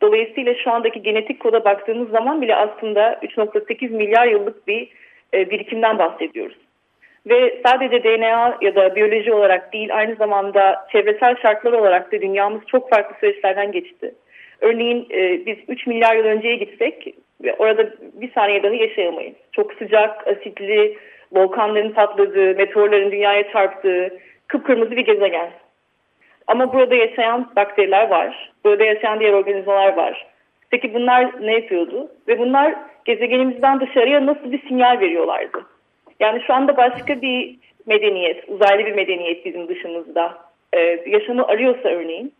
Dolayısıyla 0.01 0.55
şu 0.55 0.71
andaki 0.71 1.03
genetik 1.03 1.41
koda 1.41 1.65
baktığımız 1.65 2.11
zaman 2.11 2.43
bile 2.43 2.55
aslında 2.55 3.13
3.8 3.13 3.89
milyar 3.91 4.27
yıllık 4.27 4.69
bir 4.69 4.89
e, 5.35 5.51
birikimden 5.51 5.99
bahsediyoruz. 5.99 6.57
Ve 7.27 7.61
sadece 7.67 8.05
DNA 8.05 8.59
ya 8.61 8.75
da 8.75 8.97
biyoloji 8.97 9.33
olarak 9.33 9.73
değil 9.73 9.97
aynı 9.97 10.15
zamanda 10.15 10.87
çevresel 10.93 11.37
şartlar 11.43 11.73
olarak 11.73 12.13
da 12.13 12.21
dünyamız 12.21 12.63
çok 12.67 12.91
farklı 12.91 13.17
süreçlerden 13.21 13.73
geçti. 13.73 14.15
Örneğin 14.61 15.07
e, 15.11 15.47
biz 15.47 15.57
3 15.69 15.87
milyar 15.87 16.17
yıl 16.17 16.25
önceye 16.25 16.57
gitsek 16.57 17.15
orada 17.59 17.91
bir 18.13 18.33
saniye 18.33 18.63
dahi 18.63 18.83
yaşayamayız. 18.83 19.35
Çok 19.53 19.73
sıcak, 19.73 20.27
asitli, 20.27 20.99
volkanların 21.33 21.93
patladığı, 21.93 22.55
meteorların 22.55 23.13
dünyaya 23.13 23.53
çarptığı, 23.53 24.19
kıpkırmızı 24.47 24.91
bir 24.91 25.05
gezegen. 25.05 25.51
Ama 26.47 26.73
burada 26.73 26.95
yaşayan 26.95 27.51
bakteriler 27.57 28.09
var. 28.09 28.53
Burada 28.65 28.85
yaşayan 28.85 29.21
diğer 29.21 29.33
organizmalar 29.33 29.97
var. 29.97 30.27
Peki 30.71 30.95
bunlar 30.95 31.47
ne 31.47 31.53
yapıyordu? 31.53 32.11
Ve 32.29 32.39
bunlar 32.39 32.75
gezegenimizden 33.05 33.81
dışarıya 33.81 34.27
nasıl 34.27 34.53
bir 34.53 34.69
sinyal 34.69 35.01
veriyorlardı? 35.01 35.67
Yani 36.21 36.43
şu 36.47 36.55
anda 36.55 36.77
başka 36.77 37.23
bir 37.23 37.57
medeniyet, 37.87 38.49
uzaylı 38.49 38.87
bir 38.87 38.93
medeniyet 38.93 39.45
bizim 39.45 39.69
dışımızda 39.69 40.39
ee, 40.73 41.03
yaşamı 41.07 41.47
arıyorsa 41.47 41.89
örneğin 41.89 42.33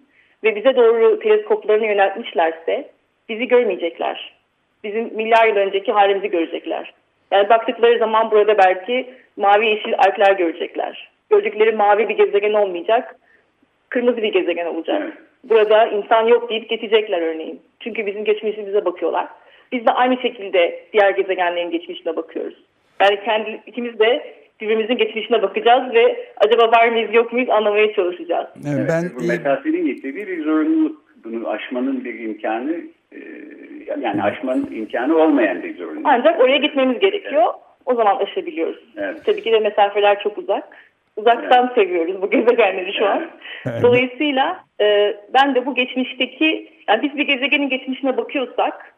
ve 0.45 0.57
bize 0.57 0.77
doğru 0.77 1.19
teleskoplarını 1.19 1.87
yöneltmişlerse 1.87 2.91
bizi 3.29 3.49
görmeyecekler. 3.49 4.33
Bizim 4.85 5.15
milyar 5.15 5.47
yıl 5.47 5.57
önceki 5.57 5.93
halimizi 5.93 6.31
görecekler. 6.31 6.93
Yani 7.31 7.49
baktıkları 7.49 7.99
zaman 7.99 8.31
burada 8.31 8.59
belki 8.59 9.15
mavi 9.37 9.67
yeşil 9.67 9.95
alpler 9.99 10.33
görecekler 10.33 11.11
gördükleri 11.33 11.73
mavi 11.77 12.09
bir 12.09 12.17
gezegen 12.17 12.53
olmayacak, 12.53 13.17
kırmızı 13.89 14.17
bir 14.17 14.33
gezegen 14.33 14.67
olacak. 14.67 15.13
Burada 15.45 15.87
insan 15.87 16.27
yok 16.27 16.51
deyip 16.51 16.69
geçecekler 16.69 17.23
örneğin. 17.23 17.61
Çünkü 17.81 18.07
bizim 18.07 18.25
geçmişimize 18.25 18.85
bakıyorlar. 18.85 19.29
Biz 19.73 19.87
de 19.87 19.91
aynı 19.91 20.17
şekilde 20.23 20.85
diğer 20.93 21.11
gezegenlerin 21.11 21.71
geçmişine 21.71 22.17
bakıyoruz. 22.17 22.55
Yani 23.01 23.19
kendi 23.25 23.61
ikimiz 23.67 23.99
de 23.99 24.35
birbirimizin 24.61 24.97
geçmişine 24.97 25.43
bakacağız 25.43 25.95
ve 25.95 26.27
acaba 26.37 26.71
var 26.73 26.89
mıyız 26.89 27.15
yok 27.15 27.33
muyuz 27.33 27.51
anlamaya 27.51 27.93
çalışacağız. 27.93 28.47
Evet, 28.69 28.89
ben 28.89 29.05
bu 29.21 29.27
mesafenin 29.29 29.87
getirdiği 29.87 30.27
bir 30.27 30.45
zorunluluk. 30.45 31.03
Bunu 31.25 31.49
aşmanın 31.49 32.05
bir 32.05 32.19
imkanı 32.19 32.77
e, 33.13 33.19
yani 34.01 34.23
aşmanın 34.23 34.69
imkanı 34.73 35.17
olmayan 35.17 35.63
bir 35.63 35.77
zorunluluk. 35.77 36.07
Ancak 36.07 36.41
oraya 36.41 36.57
gitmemiz 36.57 36.99
gerekiyor. 36.99 37.43
Evet. 37.45 37.63
O 37.87 37.95
zaman 37.95 38.17
aşabiliyoruz. 38.17 38.85
Evet. 38.97 39.25
Tabii 39.25 39.43
ki 39.43 39.53
de 39.53 39.59
mesafeler 39.59 40.23
çok 40.23 40.39
uzak. 40.39 40.77
Uzaktan 41.17 41.67
evet. 41.67 41.75
seviyoruz 41.75 42.23
bu 42.23 42.31
gezegenleri 42.31 42.93
şu 42.99 43.07
an. 43.07 43.31
Evet. 43.67 43.77
Dolayısıyla 43.83 44.65
e, 44.81 45.17
ben 45.35 45.55
de 45.55 45.67
bu 45.67 45.75
geçmişteki, 45.75 46.69
yani 46.89 47.03
biz 47.03 47.17
bir 47.17 47.27
gezegenin 47.27 47.69
geçmişine 47.69 48.17
bakıyorsak, 48.17 48.95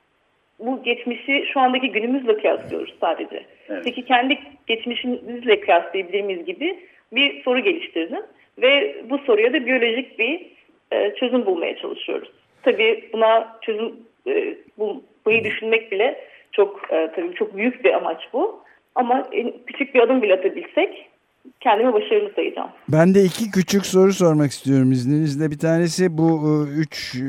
bu 0.59 0.83
geçmişi 0.83 1.47
şu 1.53 1.61
andaki 1.61 1.93
günümüzle 1.93 2.37
kıyaslıyoruz 2.37 2.95
sadece. 3.01 3.43
Evet. 3.69 3.83
Peki 3.85 4.05
kendi 4.05 4.39
geçmişimizle 4.67 5.61
kıyaslayabilir 5.61 6.23
miyiz 6.23 6.45
gibi 6.45 6.79
bir 7.13 7.43
soru 7.43 7.61
geliştirdim. 7.61 8.23
Ve 8.59 8.97
bu 9.11 9.19
soruya 9.19 9.53
da 9.53 9.67
biyolojik 9.67 10.19
bir 10.19 10.47
e, 10.93 11.15
çözüm 11.15 11.47
bulmaya 11.47 11.77
çalışıyoruz. 11.77 12.29
Tabii 12.63 13.09
buna 13.13 13.59
çözüm 13.63 13.93
e, 14.27 14.55
bulmayı 14.79 15.45
düşünmek 15.45 15.93
bile 15.93 16.21
çok 16.53 16.93
e, 16.93 17.11
tabii 17.17 17.35
çok 17.35 17.57
büyük 17.57 17.85
bir 17.85 17.95
amaç 17.95 18.23
bu. 18.33 18.63
Ama 18.95 19.29
en, 19.33 19.53
küçük 19.67 19.95
bir 19.95 20.01
adım 20.01 20.23
bile 20.23 20.35
atabilsek 20.35 21.11
kendimi 21.61 21.93
başarılı 21.93 22.31
sayacağım. 22.37 22.71
Ben 22.89 23.15
de 23.15 23.25
iki 23.25 23.51
küçük 23.51 23.87
soru 23.87 24.13
sormak 24.13 24.51
istiyorum 24.51 24.93
izninizle. 24.93 25.51
Bir 25.51 25.59
tanesi 25.59 26.19
bu 26.19 26.67
3 26.77 27.15
e, 27.15 27.19
e, 27.19 27.23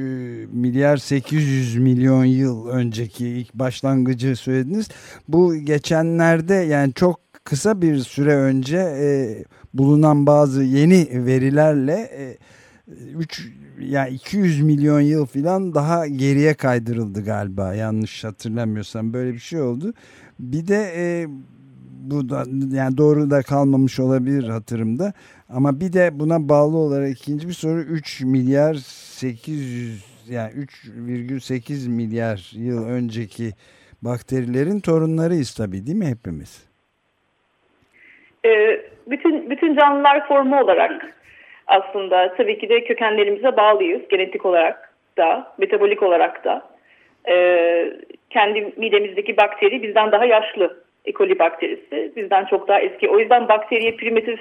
milyar 0.51 0.97
800 0.97 1.77
milyon 1.77 2.25
yıl 2.25 2.67
önceki 2.67 3.27
ilk 3.27 3.53
başlangıcı 3.53 4.35
söylediniz. 4.35 4.89
Bu 5.27 5.55
geçenlerde 5.55 6.53
yani 6.53 6.93
çok 6.93 7.19
kısa 7.43 7.81
bir 7.81 7.97
süre 7.97 8.35
önce 8.35 8.77
e, 8.77 9.07
bulunan 9.73 10.27
bazı 10.27 10.63
yeni 10.63 11.25
verilerle 11.25 11.93
e, 11.93 12.37
3 13.17 13.51
yani 13.79 14.13
200 14.13 14.61
milyon 14.61 15.01
yıl 15.01 15.25
falan 15.25 15.75
daha 15.75 16.07
geriye 16.07 16.53
kaydırıldı 16.53 17.23
galiba 17.23 17.73
yanlış 17.73 18.23
hatırlamıyorsam 18.23 19.13
böyle 19.13 19.33
bir 19.33 19.39
şey 19.39 19.61
oldu. 19.61 19.93
Bir 20.39 20.67
de 20.67 20.93
e, 20.95 21.27
bu 22.11 22.29
da 22.29 22.43
yani 22.77 22.97
doğru 22.97 23.31
da 23.31 23.41
kalmamış 23.41 23.99
olabilir 23.99 24.49
hatırımda. 24.49 25.13
Ama 25.49 25.79
bir 25.79 25.93
de 25.93 26.19
buna 26.19 26.49
bağlı 26.49 26.77
olarak 26.77 27.09
ikinci 27.09 27.47
bir 27.47 27.53
soru 27.53 27.79
3 27.79 28.21
milyar 28.21 28.73
800 28.73 30.15
yani 30.29 30.51
3,8 30.51 31.89
milyar 31.89 32.51
yıl 32.55 32.87
önceki 32.89 33.51
bakterilerin 34.01 34.79
torunlarıyız 34.79 35.55
tabii 35.55 35.85
değil 35.85 35.97
mi 35.97 36.07
hepimiz? 36.07 36.69
Ee, 38.45 38.81
bütün 39.07 39.49
bütün 39.49 39.75
canlılar 39.75 40.27
formu 40.27 40.61
olarak 40.61 41.15
aslında 41.67 42.35
tabii 42.37 42.59
ki 42.59 42.69
de 42.69 42.83
kökenlerimize 42.83 43.57
bağlıyız 43.57 44.01
genetik 44.09 44.45
olarak 44.45 44.93
da 45.17 45.53
metabolik 45.57 46.03
olarak 46.03 46.45
da 46.45 46.75
ee, 47.29 47.93
kendi 48.29 48.73
midemizdeki 48.77 49.37
bakteri 49.37 49.83
bizden 49.83 50.11
daha 50.11 50.25
yaşlı 50.25 50.84
E. 51.05 51.13
coli 51.13 51.39
bakterisi 51.39 52.11
bizden 52.15 52.45
çok 52.45 52.67
daha 52.67 52.79
eski 52.79 53.09
o 53.09 53.19
yüzden 53.19 53.47
bakteriye 53.47 53.95
primitif 53.95 54.39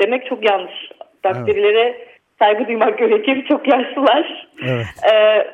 demek 0.00 0.26
çok 0.26 0.50
yanlış 0.50 0.90
bakterilere 1.24 1.80
evet. 1.80 2.08
saygı 2.38 2.66
duymak 2.66 2.98
gerekir 2.98 3.44
çok 3.48 3.68
yaşlılar 3.68 4.48
evet. 4.64 4.86
ee, 5.12 5.46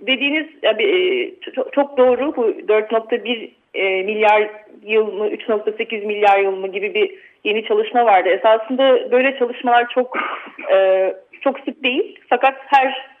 dediğiniz 0.00 0.46
e, 0.62 1.30
çok 1.72 1.98
doğru 1.98 2.36
bu 2.36 2.50
4.1 2.50 3.50
e, 3.74 4.02
milyar 4.02 4.50
yıl 4.82 5.12
mı 5.12 5.28
3.8 5.28 6.06
milyar 6.06 6.38
yıl 6.38 6.56
mı 6.56 6.68
gibi 6.68 6.94
bir 6.94 7.14
yeni 7.44 7.64
çalışma 7.64 8.04
vardı. 8.04 8.28
Esasında 8.28 9.10
böyle 9.10 9.38
çalışmalar 9.38 9.88
çok 9.88 10.16
e, 10.72 11.14
çok 11.40 11.60
sık 11.60 11.84
değil. 11.84 12.18
Fakat 12.28 12.54
her 12.66 13.16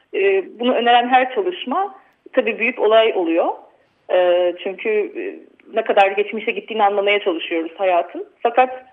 bunu 0.58 0.74
öneren 0.74 1.08
her 1.08 1.34
çalışma 1.34 1.94
tabii 2.32 2.58
büyük 2.58 2.78
olay 2.78 3.12
oluyor. 3.12 3.48
Çünkü 4.62 5.12
ne 5.74 5.84
kadar 5.84 6.10
geçmişe 6.10 6.50
gittiğini 6.50 6.84
anlamaya 6.84 7.20
çalışıyoruz 7.20 7.72
hayatın. 7.78 8.26
Fakat 8.42 8.84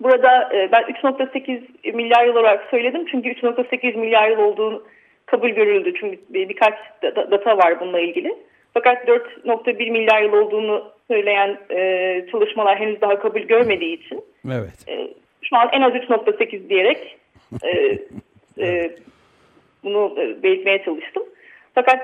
burada 0.00 0.50
e, 0.54 0.72
ben 0.72 0.82
3.8 0.82 1.92
milyar 1.92 2.26
yıl 2.26 2.36
olarak 2.36 2.70
söyledim. 2.70 3.06
Çünkü 3.10 3.28
3.8 3.28 3.96
milyar 3.96 4.30
yıl 4.30 4.38
olduğunu 4.38 4.82
kabul 5.26 5.48
görüldü. 5.48 5.92
Çünkü 6.00 6.18
birkaç 6.30 6.74
data 7.02 7.58
var 7.58 7.80
bununla 7.80 8.00
ilgili. 8.00 8.36
Fakat 8.74 9.08
4.1 9.08 9.90
milyar 9.90 10.22
yıl 10.22 10.32
olduğunu 10.32 10.92
söyleyen 11.08 11.58
e, 11.70 12.26
çalışmalar 12.30 12.78
henüz 12.78 13.00
daha 13.00 13.18
kabul 13.18 13.40
görmediği 13.40 14.04
için 14.04 14.24
evet. 14.46 14.88
e, 14.88 15.08
şu 15.42 15.56
an 15.56 15.68
en 15.72 15.80
az 15.80 15.92
3.8 15.92 16.68
diyerek 16.68 17.16
e, 17.62 17.98
e, 18.66 18.96
bunu 19.84 20.16
belirtmeye 20.42 20.84
çalıştım. 20.84 21.22
Fakat 21.74 22.00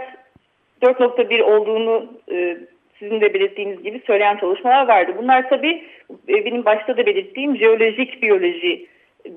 4.1 0.82 1.42
olduğunu 1.42 2.12
e, 2.32 2.58
sizin 3.02 3.20
de 3.20 3.34
belirttiğiniz 3.34 3.82
gibi 3.82 4.02
söyleyen 4.06 4.36
çalışmalar 4.36 4.88
vardı. 4.88 5.12
Bunlar 5.18 5.48
tabii 5.48 5.84
benim 6.28 6.64
başta 6.64 6.96
da 6.96 7.06
belirttiğim 7.06 7.56
jeolojik 7.56 8.22
biyoloji 8.22 8.86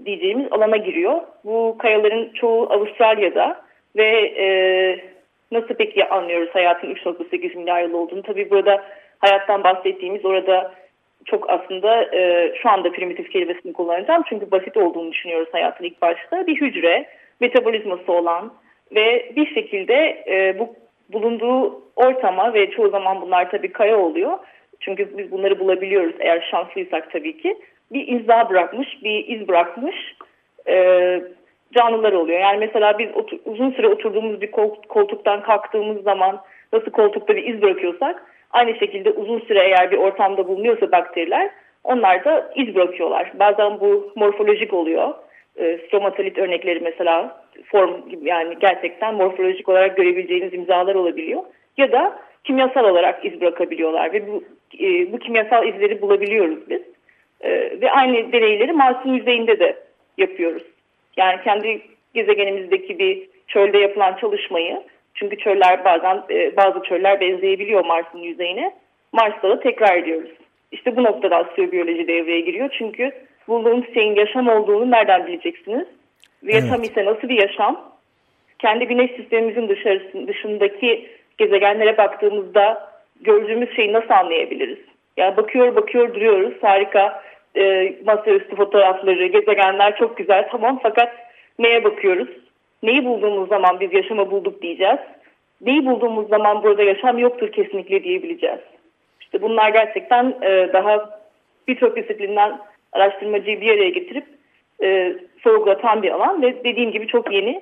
diyeceğimiz 0.06 0.52
alana 0.52 0.78
giriyor. 0.78 1.22
Bu 1.44 1.76
kayaların 1.80 2.30
çoğu 2.34 2.74
Avustralya'da 2.74 3.62
ve 3.96 4.34
e, 4.38 4.48
nasıl 5.52 5.76
peki 5.76 6.10
anlıyoruz 6.10 6.50
hayatın 6.54 6.96
3.8 6.96 7.58
milyar 7.58 7.82
yıl 7.82 7.94
olduğunu? 7.94 8.22
Tabii 8.22 8.50
burada 8.50 8.84
hayattan 9.20 9.64
bahsettiğimiz 9.64 10.26
orada 10.26 10.72
çok 11.26 11.50
aslında 11.50 12.16
e, 12.16 12.52
şu 12.62 12.70
anda 12.70 12.92
primitif 12.92 13.32
kelimesini 13.32 13.74
kullanacağım. 13.74 14.24
Çünkü 14.30 14.52
basit 14.52 14.78
olduğunu 14.78 15.12
düşünüyoruz 15.12 15.50
hayatın 15.52 15.84
ilk 15.84 16.02
başta. 16.02 16.48
Bir 16.48 16.62
hücre, 16.62 17.06
metabolizması 17.40 18.12
olan 18.12 18.54
ve 18.96 19.32
bir 19.36 19.54
şekilde 19.54 20.24
e, 20.28 20.60
bu 20.60 20.85
bulunduğu 21.10 21.82
ortama 21.96 22.54
ve 22.54 22.72
çoğu 22.72 22.90
zaman 22.90 23.22
bunlar 23.22 23.52
tabii 23.52 23.72
kaya 23.72 24.00
oluyor. 24.00 24.38
Çünkü 24.80 25.18
biz 25.18 25.32
bunları 25.32 25.60
bulabiliyoruz 25.60 26.16
eğer 26.20 26.48
şanslıysak 26.52 27.12
tabii 27.12 27.38
ki. 27.38 27.58
Bir 27.92 28.08
imza 28.08 28.50
bırakmış, 28.50 29.04
bir 29.04 29.28
iz 29.28 29.48
bırakmış 29.48 30.16
e, 30.68 31.22
canlılar 31.74 32.14
oluyor. 32.14 32.40
Yani 32.40 32.58
mesela 32.58 33.00
biz 33.00 33.10
otur, 33.16 33.38
uzun 33.46 33.72
süre 33.72 33.88
oturduğumuz 33.88 34.42
bir 34.42 34.52
koltuktan 34.90 35.44
kalktığımız 35.44 36.04
zaman 36.04 36.42
nasıl 36.74 36.92
koltukta 36.92 37.36
bir 37.36 37.44
iz 37.44 37.62
bırakıyorsak 37.62 38.26
aynı 38.52 38.76
şekilde 38.80 39.12
uzun 39.12 39.40
süre 39.40 39.60
eğer 39.60 39.92
bir 39.92 39.98
ortamda 39.98 40.48
bulunuyorsa 40.48 40.92
bakteriler 40.92 41.50
onlar 41.84 42.26
da 42.26 42.52
iz 42.56 42.76
bırakıyorlar. 42.76 43.32
Bazen 43.40 43.80
bu 43.80 44.12
morfolojik 44.16 44.74
oluyor. 44.74 45.14
E, 45.58 45.78
stromatolit 45.78 46.38
örnekleri 46.38 46.80
mesela 46.80 47.45
form 47.66 48.10
gibi 48.10 48.30
yani 48.30 48.56
gerçekten 48.60 49.16
morfolojik 49.16 49.70
olarak 49.70 49.98
görebileceğiniz 49.98 50.54
imzalar 50.54 50.96
olabiliyor. 50.96 51.44
Ya 51.78 51.92
da 51.92 52.20
kimyasal 52.44 52.84
olarak 52.84 53.26
iz 53.26 53.42
bırakabiliyorlar 53.42 54.14
ve 54.14 54.28
bu, 54.28 54.44
e, 54.80 55.12
bu 55.12 55.20
kimyasal 55.20 55.68
izleri 55.68 56.02
bulabiliyoruz 56.02 56.70
biz. 56.70 56.82
E, 57.42 57.52
ve 57.82 57.92
aynı 57.92 58.32
deneyleri 58.32 58.74
Mars'ın 58.74 59.14
yüzeyinde 59.14 59.60
de 59.60 59.76
yapıyoruz. 60.18 60.64
Yani 61.18 61.44
kendi 61.44 61.82
gezegenimizdeki 62.14 63.00
bir 63.00 63.30
çölde 63.48 63.78
yapılan 63.78 64.16
çalışmayı 64.16 64.82
çünkü 65.16 65.38
çöller 65.38 65.86
bazen 65.86 66.24
e, 66.30 66.58
bazı 66.58 66.84
çöller 66.84 67.20
benzeyebiliyor 67.20 67.86
Mars'ın 67.86 68.20
yüzeyine. 68.20 68.74
Mars'ta 69.12 69.50
da 69.50 69.60
tekrar 69.60 69.98
ediyoruz. 69.98 70.32
İşte 70.72 70.96
bu 70.96 71.04
noktada 71.04 71.38
astrobiyoloji 71.38 72.08
devreye 72.08 72.40
giriyor. 72.40 72.70
Çünkü 72.78 73.12
bulduğunuz 73.48 73.94
şeyin 73.94 74.16
yaşam 74.16 74.48
olduğunu 74.48 74.92
nereden 74.92 75.28
bileceksiniz? 75.28 75.88
Evet. 76.46 76.64
yaşam 76.64 76.84
ise 76.84 77.06
nasıl 77.06 77.30
bir 77.30 77.42
yaşam? 77.42 77.96
Kendi 78.60 78.86
güneş 78.88 79.12
sistemimizin 79.12 79.70
dışarısı, 79.70 80.28
dışındaki 80.28 81.10
gezegenlere 81.38 81.98
baktığımızda 81.98 82.92
gördüğümüz 83.22 83.76
şeyi 83.76 83.94
nasıl 83.94 84.14
anlayabiliriz? 84.14 84.80
Yani 85.18 85.38
bakıyor 85.38 85.76
bakıyor 85.76 86.14
duruyoruz. 86.14 86.54
Harika 86.62 87.24
e, 87.58 87.94
masaüstü 88.06 88.56
fotoğrafları, 88.56 89.28
gezegenler 89.28 89.98
çok 89.98 90.18
güzel 90.18 90.48
tamam 90.52 90.80
fakat 90.84 91.10
neye 91.60 91.84
bakıyoruz? 91.84 92.30
Neyi 92.84 93.06
bulduğumuz 93.06 93.50
zaman 93.50 93.80
biz 93.80 93.94
yaşamı 93.94 94.32
bulduk 94.32 94.62
diyeceğiz. 94.62 95.00
Neyi 95.62 95.86
bulduğumuz 95.86 96.30
zaman 96.30 96.64
burada 96.64 96.84
yaşam 96.84 97.18
yoktur 97.18 97.52
kesinlikle 97.52 98.04
diyebileceğiz. 98.04 98.60
İşte 99.22 99.42
bunlar 99.42 99.70
gerçekten 99.70 100.36
e, 100.42 100.70
daha 100.74 101.20
birçok 101.68 101.96
disiplinden 101.96 102.60
araştırmacıyı 102.94 103.62
bir 103.62 103.70
araya 103.70 103.90
getirip 103.90 104.26
e, 104.84 105.16
sorgulatan 105.44 106.04
bir 106.04 106.12
alan 106.12 106.42
ve 106.42 106.64
dediğim 106.64 106.92
gibi 106.92 107.08
çok 107.08 107.34
yeni. 107.34 107.62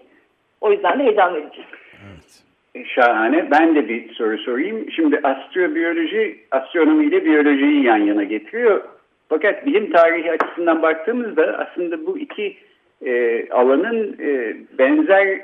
O 0.62 0.72
yüzden 0.72 1.00
de 1.00 1.04
heyecan 1.04 1.36
verici. 1.36 1.62
Evet. 2.06 2.44
Şahane. 2.88 3.52
Ben 3.52 3.76
de 3.76 3.90
bir 3.90 4.14
soru 4.14 4.38
sorayım. 4.38 4.92
Şimdi 4.92 5.20
astrobiyoloji, 5.24 6.40
astronomi 6.52 7.06
ile 7.06 7.26
biyolojiyi 7.26 7.84
yan 7.84 7.98
yana 7.98 8.24
getiriyor. 8.24 8.84
Fakat 9.30 9.66
bilim 9.66 9.92
tarihi 9.92 10.32
açısından 10.32 10.82
baktığımızda 10.82 11.58
aslında 11.58 12.06
bu 12.06 12.18
iki 12.18 12.58
e, 13.06 13.46
alanın 13.50 14.16
e, 14.20 14.56
benzer 14.78 15.40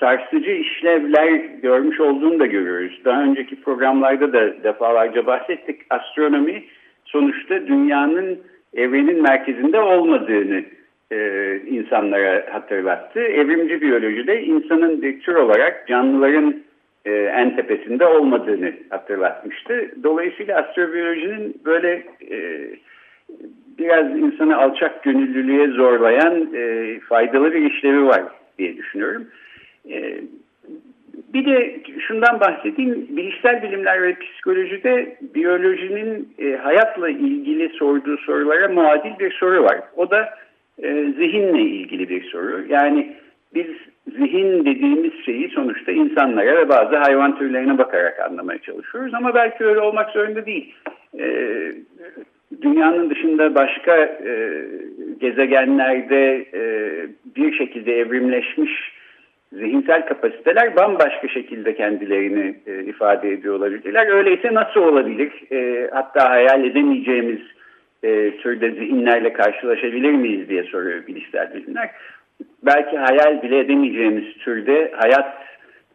sarsıcı 0.00 0.50
işlevler 0.50 1.30
görmüş 1.62 2.00
olduğunu 2.00 2.40
da 2.40 2.46
görüyoruz. 2.46 3.00
Daha 3.04 3.22
önceki 3.22 3.60
programlarda 3.60 4.32
da 4.32 4.64
defalarca 4.64 5.26
bahsettik. 5.26 5.80
Astronomi 5.90 6.64
sonuçta 7.04 7.66
dünyanın 7.66 8.38
evrenin 8.74 9.22
merkezinde 9.22 9.80
olmadığını 9.80 10.64
e, 11.12 11.60
insanlara 11.66 12.46
hatırlattı. 12.50 13.20
Evrimci 13.20 13.80
biyolojide 13.80 14.42
insanın 14.42 15.02
bir 15.02 15.20
tür 15.20 15.34
olarak 15.34 15.88
canlıların 15.88 16.62
e, 17.04 17.12
en 17.12 17.56
tepesinde 17.56 18.06
olmadığını 18.06 18.72
hatırlatmıştı. 18.90 19.90
Dolayısıyla 20.02 20.58
astrobiyolojinin 20.58 21.60
böyle 21.64 22.02
e, 22.30 22.68
biraz 23.78 24.18
insanı 24.18 24.56
alçak 24.56 25.02
gönüllülüğe 25.02 25.68
zorlayan 25.68 26.54
e, 26.54 26.98
faydalı 27.00 27.52
bir 27.52 27.70
işlevi 27.70 28.06
var 28.06 28.22
diye 28.58 28.76
düşünüyorum. 28.76 29.26
Bir 31.34 31.46
de 31.46 31.80
şundan 31.98 32.40
bahsedeyim. 32.40 33.06
Bilişsel 33.10 33.62
bilimler 33.62 34.02
ve 34.02 34.14
psikolojide 34.14 35.16
biyolojinin 35.34 36.34
hayatla 36.62 37.08
ilgili 37.08 37.68
sorduğu 37.68 38.16
sorulara 38.16 38.68
muadil 38.68 39.18
bir 39.18 39.32
soru 39.32 39.64
var. 39.64 39.80
O 39.96 40.10
da 40.10 40.34
e, 40.78 41.12
zihinle 41.18 41.62
ilgili 41.62 42.08
bir 42.08 42.24
soru. 42.24 42.64
Yani 42.68 43.12
biz 43.54 43.66
zihin 44.06 44.64
dediğimiz 44.64 45.12
şeyi 45.24 45.48
sonuçta 45.48 45.92
insanlara 45.92 46.56
ve 46.56 46.68
bazı 46.68 46.96
hayvan 46.96 47.38
türlerine 47.38 47.78
bakarak 47.78 48.20
anlamaya 48.20 48.58
çalışıyoruz. 48.58 49.14
Ama 49.14 49.34
belki 49.34 49.64
öyle 49.64 49.80
olmak 49.80 50.10
zorunda 50.10 50.46
değil. 50.46 50.74
E, 51.18 51.26
dünyanın 52.62 53.10
dışında 53.10 53.54
başka 53.54 53.96
e, 53.96 54.64
gezegenlerde 55.20 56.46
e, 56.54 56.62
bir 57.36 57.52
şekilde 57.52 57.98
evrimleşmiş 57.98 58.92
zihinsel 59.52 60.06
kapasiteler 60.06 60.76
bambaşka 60.76 61.28
şekilde 61.28 61.74
kendilerini 61.74 62.54
e, 62.66 62.84
ifade 62.84 63.32
ediyor 63.32 63.54
olabilirler. 63.54 64.06
Öyleyse 64.06 64.54
nasıl 64.54 64.80
olabilir? 64.80 65.32
E, 65.52 65.90
hatta 65.92 66.30
hayal 66.30 66.64
edemeyeceğimiz 66.64 67.40
e, 68.02 68.36
türde 68.36 68.70
zihinlerle 68.70 69.32
karşılaşabilir 69.32 70.12
miyiz 70.12 70.48
diye 70.48 70.62
soruyor 70.62 71.06
bilişsel 71.06 71.54
bilimler. 71.54 71.90
Belki 72.62 72.98
hayal 72.98 73.42
bile 73.42 73.58
edemeyeceğimiz 73.58 74.34
türde 74.38 74.92
hayat 74.96 75.36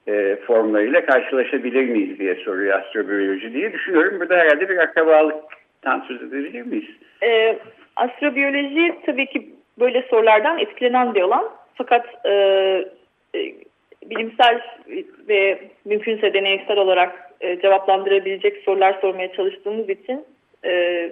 e, 0.07 0.35
formlarıyla 0.35 1.05
karşılaşabilir 1.05 1.85
miyiz 1.89 2.19
diye 2.19 2.35
soruyor 2.35 2.79
astrobiyoloji 2.79 3.53
diye 3.53 3.73
düşünüyorum. 3.73 4.19
Burada 4.19 4.35
herhalde 4.35 4.69
bir 4.69 4.77
akrabalık 4.77 5.35
Tam 5.81 6.03
söz 6.07 6.21
edebilir 6.21 6.61
miyiz? 6.61 6.89
E, 7.23 7.59
astrobiyoloji 7.95 8.95
tabii 9.05 9.25
ki 9.25 9.49
böyle 9.79 10.01
sorulardan 10.09 10.59
etkilenen 10.59 11.15
bir 11.15 11.21
alan. 11.21 11.49
Fakat 11.75 12.05
e, 12.25 12.31
e, 13.35 13.53
bilimsel 14.05 14.61
ve 15.29 15.59
mümkünse 15.85 16.33
deneysel 16.33 16.77
olarak 16.77 17.31
e, 17.41 17.61
cevaplandırabilecek 17.61 18.63
sorular 18.63 18.97
sormaya 19.01 19.33
çalıştığımız 19.33 19.89
için 19.89 20.25
e, 20.65 21.11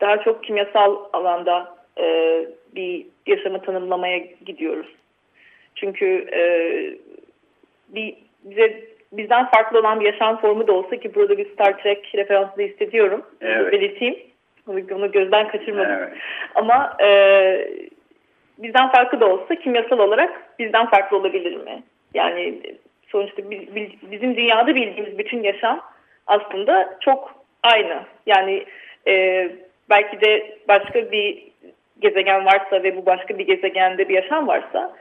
daha 0.00 0.22
çok 0.22 0.44
kimyasal 0.44 0.96
alanda 1.12 1.74
e, 1.98 2.46
bir 2.74 3.06
yaşamı 3.26 3.62
tanımlamaya 3.62 4.18
gidiyoruz. 4.18 4.86
Çünkü 5.74 6.28
e, 6.32 6.42
bir 7.88 8.14
bize 8.44 8.84
bizden 9.12 9.50
farklı 9.50 9.78
olan 9.78 10.00
bir 10.00 10.06
yaşam 10.06 10.40
formu 10.40 10.66
da 10.66 10.72
olsa 10.72 10.96
ki 10.96 11.14
burada 11.14 11.38
bir 11.38 11.52
Star 11.52 11.82
Trek 11.82 12.14
referansı 12.14 12.58
da 12.58 12.62
hissediyorum. 12.62 13.26
Evet. 13.40 13.72
Belirteyim. 13.72 14.18
Onu 14.68 15.12
gözden 15.12 15.48
kaçırmadım. 15.48 15.92
Evet. 15.92 16.12
Ama 16.54 16.96
e, 17.02 17.08
bizden 18.58 18.92
farklı 18.92 19.20
da 19.20 19.26
olsa 19.26 19.54
kimyasal 19.54 19.98
olarak 19.98 20.58
bizden 20.58 20.86
farklı 20.86 21.16
olabilir 21.16 21.56
mi? 21.56 21.82
Yani 22.14 22.60
sonuçta 23.08 23.42
bizim 24.10 24.36
dünyada 24.36 24.74
bildiğimiz 24.74 25.18
bütün 25.18 25.42
yaşam 25.42 25.80
aslında 26.26 26.96
çok 27.00 27.44
aynı. 27.62 28.02
Yani 28.26 28.64
e, 29.08 29.48
belki 29.90 30.20
de 30.20 30.58
başka 30.68 31.12
bir 31.12 31.50
gezegen 32.00 32.46
varsa 32.46 32.82
ve 32.82 32.96
bu 32.96 33.06
başka 33.06 33.38
bir 33.38 33.46
gezegende 33.46 34.08
bir 34.08 34.14
yaşam 34.14 34.48
varsa 34.48 34.96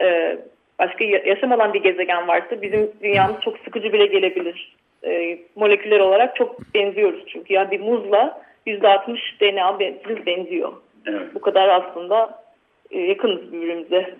e, 0.00 0.38
başka 0.78 1.04
yaşam 1.04 1.52
olan 1.52 1.74
bir 1.74 1.82
gezegen 1.82 2.28
varsa 2.28 2.62
bizim 2.62 2.90
dünyamız 3.02 3.40
çok 3.40 3.58
sıkıcı 3.58 3.92
bile 3.92 4.06
gelebilir. 4.06 4.76
E, 5.04 5.38
moleküler 5.56 6.00
olarak 6.00 6.36
çok 6.36 6.74
benziyoruz 6.74 7.24
çünkü. 7.26 7.54
Yani 7.54 7.70
bir 7.70 7.80
muzla 7.80 8.42
%60 8.66 9.18
DNA 9.40 9.78
benziyor. 10.26 10.72
Evet. 11.06 11.34
Bu 11.34 11.40
kadar 11.40 11.68
aslında 11.68 12.42
e, 12.90 12.98
yakınız 12.98 13.52
birbirimize. 13.52 14.14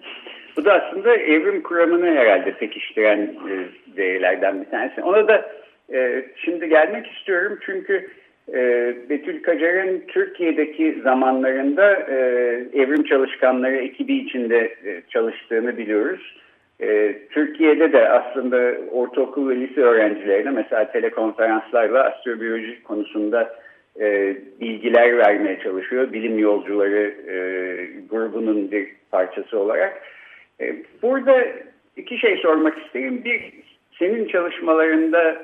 Bu 0.57 0.65
da 0.65 0.73
aslında 0.73 1.17
evrim 1.17 1.63
kuramını 1.63 2.17
herhalde 2.17 2.53
pekiştiren 2.53 3.21
e, 3.21 3.53
değerlerden 3.97 4.61
bir 4.61 4.71
tanesi. 4.71 5.03
Ona 5.03 5.29
da 5.29 5.53
e, 5.93 6.25
şimdi 6.37 6.69
gelmek 6.69 7.07
istiyorum 7.07 7.59
çünkü 7.67 8.11
e, 8.49 8.95
Betül 9.11 9.43
Kacar'ın 9.43 10.03
Türkiye'deki 10.09 11.01
zamanlarında 11.03 11.93
e, 11.95 12.17
evrim 12.75 13.05
çalışkanları 13.05 13.77
ekibi 13.77 14.15
içinde 14.15 14.75
e, 14.85 15.03
çalıştığını 15.09 15.79
biliyoruz. 15.79 16.37
E, 16.81 17.19
Türkiye'de 17.31 17.93
de 17.93 18.09
aslında 18.09 18.75
ortaokul 18.91 19.49
ve 19.49 19.57
lise 19.57 19.81
öğrencilerine 19.81 20.51
mesela 20.51 20.93
telekonferanslarla 20.93 22.05
astrobiyoloji 22.05 22.83
konusunda 22.83 23.63
bilgiler 24.61 25.19
vermeye 25.19 25.59
çalışıyor. 25.63 26.13
Bilim 26.13 26.39
yolcuları 26.39 27.15
grubunun 28.11 28.71
bir 28.71 28.89
parçası 29.11 29.59
olarak. 29.59 30.03
Burada 31.03 31.45
iki 31.97 32.19
şey 32.19 32.37
sormak 32.37 32.79
isterim. 32.79 33.25
Bir, 33.25 33.53
senin 33.99 34.29
çalışmalarında 34.29 35.43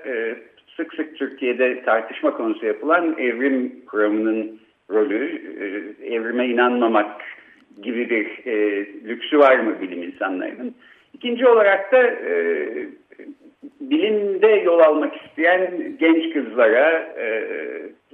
sık 0.79 0.95
sık 0.95 1.17
Türkiye'de 1.17 1.83
tartışma 1.83 2.37
konusu 2.37 2.67
yapılan 2.67 3.17
evrim 3.19 3.73
kuramının 3.87 4.61
rolü, 4.91 5.43
e, 5.61 5.67
evrime 6.15 6.47
inanmamak 6.49 7.21
gibi 7.83 8.11
bir 8.11 8.47
e, 8.47 8.87
lüksü 9.09 9.39
var 9.39 9.59
mı 9.59 9.81
bilim 9.81 10.03
insanlarının? 10.03 10.75
İkinci 11.15 11.47
olarak 11.47 11.93
da 11.93 12.03
e, 12.03 12.69
bilimde 13.81 14.47
yol 14.47 14.79
almak 14.79 15.27
isteyen 15.27 15.71
genç 16.01 16.33
kızlara 16.33 17.15
e, 17.19 17.47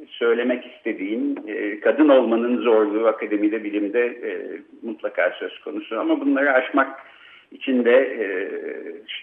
söylemek 0.08 0.66
istediğim 0.66 1.34
e, 1.46 1.80
kadın 1.80 2.08
olmanın 2.08 2.56
zorluğu 2.56 3.06
akademide 3.06 3.64
bilimde 3.64 4.06
e, 4.06 4.30
mutlaka 4.82 5.30
söz 5.38 5.58
konusu 5.58 6.00
ama 6.00 6.20
bunları 6.20 6.52
aşmak 6.52 7.00
için 7.52 7.84
de 7.84 7.96
e, 7.96 8.26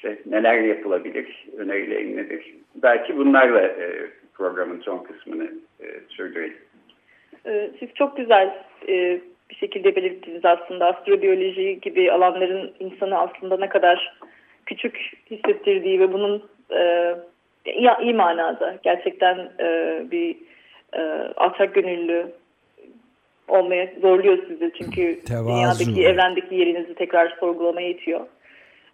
işte 0.01 0.17
neler 0.25 0.61
yapılabilir, 0.61 1.47
önerilerin 1.57 2.17
nedir? 2.17 2.55
Belki 2.75 3.17
bunlarla 3.17 3.61
e, 3.61 4.09
programın 4.33 4.81
son 4.81 4.97
kısmını 5.03 5.51
e, 5.79 5.85
sürdürelim. 6.09 6.57
E, 7.45 7.69
siz 7.79 7.89
çok 7.95 8.17
güzel 8.17 8.63
e, 8.87 9.21
bir 9.49 9.55
şekilde 9.55 9.95
belirttiniz 9.95 10.45
aslında 10.45 10.85
astrobiyoloji 10.85 11.79
gibi 11.81 12.11
alanların 12.11 12.73
insanı 12.79 13.19
aslında 13.19 13.57
ne 13.57 13.69
kadar 13.69 14.17
küçük 14.65 15.11
hissettirdiği 15.31 15.99
ve 15.99 16.13
bunun 16.13 16.43
e, 16.73 17.15
iyi 18.01 18.13
manada 18.13 18.77
gerçekten 18.83 19.51
e, 19.59 19.99
bir 20.11 20.35
e, 20.93 21.01
alçak 21.35 21.75
gönüllü 21.75 22.25
olmaya 23.47 23.87
zorluyor 24.01 24.37
sizi 24.47 24.71
çünkü 24.77 25.19
Tevazu. 25.19 25.49
dünyadaki 25.49 26.07
evrendeki 26.07 26.55
yerinizi 26.55 26.95
tekrar 26.95 27.37
sorgulamaya 27.39 27.89
itiyor. 27.89 28.21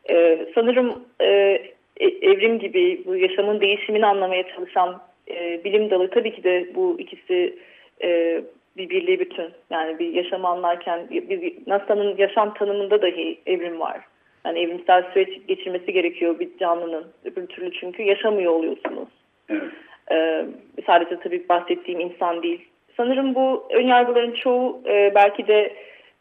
E, 0.09 0.47
sanırım 0.55 1.03
e, 1.21 1.61
evrim 1.99 2.59
gibi 2.59 3.01
bu 3.05 3.15
yaşamın 3.15 3.61
değişimini 3.61 4.05
anlamaya 4.05 4.47
çalışan 4.47 5.01
e, 5.29 5.63
bilim 5.63 5.89
dalı 5.89 6.09
tabii 6.09 6.35
ki 6.35 6.43
de 6.43 6.67
bu 6.75 6.95
ikisi 6.99 7.57
e, 8.03 8.41
bir 8.77 8.89
birliği 8.89 9.19
bütün. 9.19 9.49
Yani 9.69 9.99
bir 9.99 10.13
yaşamı 10.13 10.47
anlarken 10.47 11.07
bir, 11.11 11.53
NASA'nın 11.67 12.17
yaşam 12.17 12.53
tanımında 12.53 13.01
dahi 13.01 13.39
evrim 13.45 13.79
var. 13.79 14.01
Yani 14.45 14.59
evrimsel 14.59 15.03
süreç 15.13 15.47
geçirmesi 15.47 15.93
gerekiyor 15.93 16.39
bir 16.39 16.57
canlının. 16.57 17.05
Öbür 17.25 17.47
türlü 17.47 17.71
çünkü 17.71 18.03
yaşamıyor 18.03 18.53
oluyorsunuz. 18.53 19.09
Evet. 19.49 19.63
Ee, 20.11 20.45
sadece 20.85 21.19
tabii 21.19 21.49
bahsettiğim 21.49 21.99
insan 21.99 22.43
değil. 22.43 22.65
Sanırım 22.97 23.35
bu 23.35 23.67
önyargıların 23.73 24.31
çoğu 24.31 24.81
e, 24.85 25.11
belki 25.15 25.47
de 25.47 25.73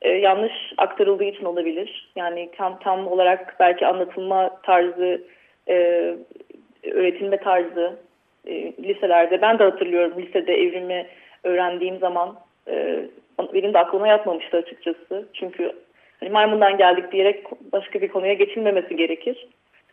e, 0.03 0.11
yanlış 0.11 0.53
aktarıldığı 0.77 1.25
için 1.25 1.45
olabilir. 1.45 2.13
Yani 2.17 2.51
tam, 2.57 2.79
tam 2.79 3.07
olarak 3.07 3.57
belki 3.61 3.87
anlatılma 3.87 4.61
tarzı, 4.63 5.23
e, 5.69 5.75
öğretilme 6.93 7.37
tarzı 7.37 7.97
e, 8.47 8.73
liselerde. 8.83 9.43
Ben 9.43 9.59
de 9.59 9.65
hatırlıyorum 9.65 10.23
lisede 10.23 10.55
evrimi 10.55 11.07
öğrendiğim 11.45 11.99
zaman 11.99 12.37
e, 12.69 13.05
benim 13.55 13.75
de 13.75 13.79
aklıma 13.79 14.09
yatmamıştı 14.09 14.57
açıkçası. 14.57 15.29
Çünkü 15.33 15.73
hani 16.21 16.31
maymundan 16.31 16.79
geldik 16.79 17.13
diyerek 17.13 17.45
başka 17.73 18.01
bir 18.01 18.09
konuya 18.09 18.33
geçilmemesi 18.33 18.97
gerekir. 18.97 19.47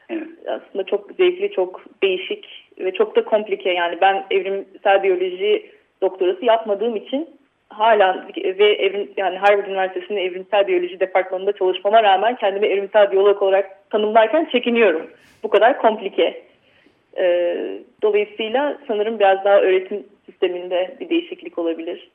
Evet. 0.10 0.28
Aslında 0.48 0.84
çok 0.84 1.12
zevkli, 1.12 1.52
çok 1.52 1.82
değişik 2.04 2.66
ve 2.80 2.92
çok 2.94 3.16
da 3.16 3.26
komplike. 3.26 3.72
Yani 3.72 3.98
ben 4.02 4.26
evrimsel 4.32 5.04
biyoloji 5.04 5.72
doktorası 6.02 6.46
yapmadığım 6.46 6.96
için 6.96 7.30
hala 7.80 8.28
ve 8.38 8.74
evrim, 8.74 9.12
yani 9.18 9.38
Harvard 9.38 9.68
Üniversitesi'nde 9.68 10.22
evrimsel 10.22 10.68
biyoloji 10.68 11.00
departmanında 11.00 11.52
çalışmama 11.52 12.04
rağmen 12.04 12.36
kendimi 12.36 12.68
evrimsel 12.68 13.12
biyolog 13.12 13.42
olarak 13.42 13.90
tanımlarken 13.90 14.46
çekiniyorum. 14.52 15.10
Bu 15.44 15.50
kadar 15.50 15.78
komplike. 15.78 16.44
Ee, 17.18 17.58
dolayısıyla 18.04 18.78
sanırım 18.88 19.20
biraz 19.20 19.46
daha 19.46 19.60
öğretim 19.60 20.04
sisteminde 20.26 20.96
bir 21.00 21.10
değişiklik 21.10 21.58
olabilir. 21.58 22.10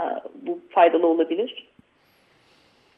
Ee, 0.00 0.02
bu 0.34 0.58
faydalı 0.70 1.06
olabilir. 1.06 1.66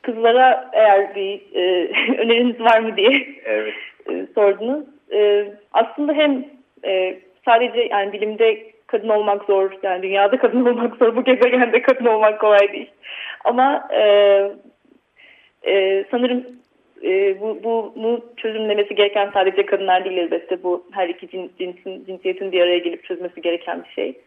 Kızlara 0.02 0.70
eğer 0.72 1.14
bir 1.14 1.40
e, 1.54 1.88
öneriniz 2.18 2.60
var 2.60 2.78
mı 2.80 2.96
diye 2.96 3.26
evet. 3.44 3.74
e, 4.10 4.26
sordunuz. 4.34 4.84
E, 5.12 5.46
aslında 5.72 6.12
hem 6.12 6.44
e, 6.84 7.18
sadece 7.44 7.80
yani 7.80 8.12
bilimde 8.12 8.70
kadın 8.90 9.08
olmak 9.08 9.44
zor, 9.44 9.70
yani 9.82 10.02
dünyada 10.02 10.38
kadın 10.38 10.64
olmak 10.66 10.96
zor, 10.96 11.16
bu 11.16 11.24
gezegende 11.24 11.82
kadın 11.82 12.04
olmak 12.04 12.40
kolay 12.40 12.72
değil. 12.72 12.90
Ama 13.44 13.88
e, 13.92 14.02
e, 15.66 16.04
sanırım 16.10 16.46
e, 17.02 17.40
bu, 17.40 17.58
bu, 17.64 17.92
bu 17.96 18.20
çözümlemesi 18.36 18.94
gereken 18.94 19.30
sadece 19.34 19.66
kadınlar 19.66 20.04
değil 20.04 20.16
elbette. 20.16 20.62
Bu 20.62 20.86
her 20.92 21.08
iki 21.08 21.28
cins, 21.28 21.50
cinsin, 21.58 22.04
cinsiyetin 22.04 22.52
bir 22.52 22.60
araya 22.60 22.78
gelip 22.78 23.04
çözmesi 23.04 23.42
gereken 23.42 23.84
bir 23.84 23.90
şey. 23.90 24.18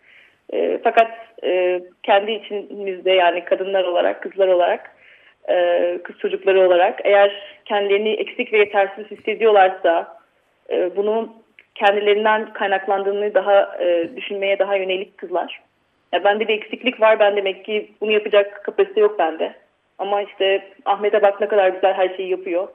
E, 0.53 0.79
fakat 0.83 1.11
e, 1.43 1.81
kendi 2.03 2.31
içimizde 2.31 3.11
yani 3.11 3.45
kadınlar 3.45 3.83
olarak, 3.83 4.21
kızlar 4.21 4.47
olarak, 4.47 4.95
e, 5.49 5.99
kız 6.03 6.17
çocukları 6.19 6.67
olarak 6.67 6.99
eğer 7.03 7.57
kendilerini 7.65 8.09
eksik 8.09 8.53
ve 8.53 8.57
yetersiz 8.57 9.11
hissediyorlarsa 9.11 10.17
e, 10.69 10.95
bunun 10.95 11.42
kendilerinden 11.75 12.53
kaynaklandığını 12.53 13.33
daha 13.33 13.77
e, 13.79 14.09
düşünmeye 14.15 14.59
daha 14.59 14.75
yönelik 14.75 15.17
kızlar. 15.17 15.61
Ya 16.13 16.23
bende 16.23 16.47
bir 16.47 16.53
eksiklik 16.53 17.01
var 17.01 17.19
ben 17.19 17.35
demek 17.35 17.65
ki 17.65 17.91
bunu 18.01 18.11
yapacak 18.11 18.63
kapasite 18.63 19.01
yok 19.01 19.19
bende. 19.19 19.53
Ama 19.97 20.21
işte 20.21 20.67
Ahmet'e 20.85 21.21
bak 21.21 21.41
ne 21.41 21.47
kadar 21.47 21.69
güzel 21.69 21.93
her 21.93 22.15
şeyi 22.15 22.29
yapıyor. 22.29 22.67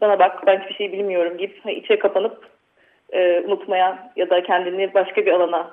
Bana 0.00 0.18
bak 0.18 0.46
ben 0.46 0.60
hiçbir 0.60 0.74
şey 0.74 0.92
bilmiyorum 0.92 1.38
gibi 1.38 1.72
içe 1.72 1.98
kapanıp 1.98 2.48
e, 3.12 3.40
unutmaya 3.40 4.12
ya 4.16 4.30
da 4.30 4.42
kendini 4.42 4.94
başka 4.94 5.26
bir 5.26 5.32
alana 5.32 5.70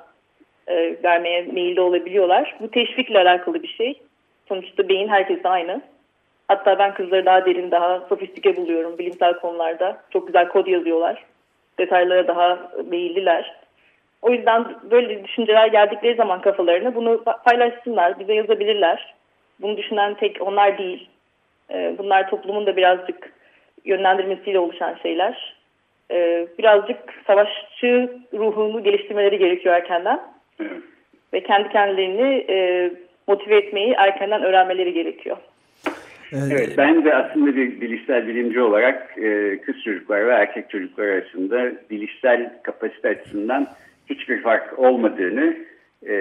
e, 0.68 1.04
vermeye 1.04 1.42
meyilli 1.42 1.82
olabiliyorlar. 1.82 2.56
Bu 2.60 2.72
teşvikle 2.72 3.20
alakalı 3.20 3.64
bir 3.64 3.68
şey. 3.68 4.02
Sonuçta 4.48 4.90
beyin 4.90 5.08
herkese 5.08 5.50
aynı. 5.50 5.82
Hatta 6.48 6.80
ben 6.80 6.94
kızları 6.94 7.26
daha 7.26 7.46
derin, 7.46 7.72
daha 7.72 8.00
sofistike 8.00 8.58
buluyorum 8.58 8.98
bilimsel 8.98 9.40
konularda. 9.40 9.98
Çok 10.10 10.28
güzel 10.28 10.48
kod 10.48 10.68
yazıyorlar. 10.68 11.24
Detaylara 11.80 12.28
daha 12.28 12.72
meyilliler. 12.90 13.56
O 14.22 14.32
yüzden 14.32 14.66
böyle 14.92 15.24
düşünceler 15.24 15.68
geldikleri 15.68 16.16
zaman 16.16 16.42
kafalarına 16.42 16.96
bunu 16.96 17.24
paylaşsınlar, 17.46 18.20
bize 18.20 18.34
yazabilirler. 18.34 19.16
Bunu 19.62 19.78
düşünen 19.78 20.14
tek 20.14 20.42
onlar 20.42 20.78
değil. 20.78 21.10
Ee, 21.72 21.96
bunlar 21.98 22.30
toplumun 22.30 22.66
da 22.66 22.78
birazcık 22.78 23.34
yönlendirmesiyle 23.86 24.60
oluşan 24.60 24.96
şeyler. 25.04 25.56
E, 26.12 26.48
birazcık 26.58 26.98
savaşçı 27.28 28.18
ruhunu 28.34 28.84
geliştirmeleri 28.84 29.38
gerekiyor 29.38 29.76
erkenden. 29.76 30.20
Evet. 30.60 30.72
Ve 31.34 31.44
kendi 31.44 31.70
kendilerini 31.70 32.46
e, 32.50 32.92
motive 33.28 33.58
etmeyi 33.58 33.94
erkenden 33.94 34.44
öğrenmeleri 34.44 34.94
gerekiyor. 34.94 35.38
Evet, 36.32 36.74
ben 36.78 37.06
de 37.06 37.16
aslında 37.16 37.56
bir 37.56 37.82
bilişsel 37.82 38.28
bilimci 38.28 38.62
olarak 38.62 39.18
e, 39.18 39.58
kız 39.62 39.76
çocuklar 39.84 40.28
ve 40.28 40.32
erkek 40.32 40.70
çocuklar 40.70 41.08
arasında 41.08 41.72
bilişsel 41.90 42.54
kapasite 42.64 43.10
açısından 43.10 43.68
hiçbir 44.10 44.42
fark 44.42 44.80
olmadığını 44.80 45.58
e, 46.08 46.14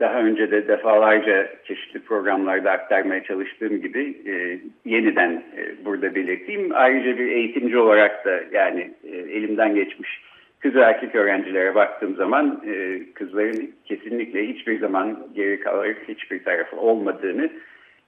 daha 0.00 0.20
önce 0.20 0.50
de 0.50 0.68
defalarca 0.68 1.48
çeşitli 1.64 2.00
programlarda 2.00 2.70
aktarmaya 2.70 3.22
çalıştığım 3.22 3.80
gibi 3.80 4.18
e, 4.26 4.60
yeniden 4.84 5.42
burada 5.84 6.14
belirteyim. 6.14 6.70
Ayrıca 6.74 7.18
bir 7.18 7.28
eğitimci 7.32 7.78
olarak 7.78 8.24
da 8.24 8.40
yani 8.52 8.90
elimden 9.12 9.74
geçmiş 9.74 10.22
kız 10.58 10.74
ve 10.74 10.80
erkek 10.80 11.14
öğrencilere 11.14 11.74
baktığım 11.74 12.14
zaman 12.14 12.64
kızların 13.14 13.70
kesinlikle 13.84 14.48
hiçbir 14.48 14.78
zaman 14.78 15.28
geri 15.34 15.60
kalarak 15.60 15.96
hiçbir 16.08 16.44
tarafı 16.44 16.76
olmadığını 16.76 17.50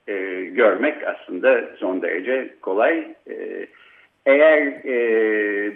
e, 0.07 0.45
görmek 0.45 0.95
aslında 1.07 1.61
son 1.77 2.01
derece 2.01 2.49
kolay. 2.61 3.07
E, 3.29 3.67
eğer 4.25 4.61
e, 4.85 5.73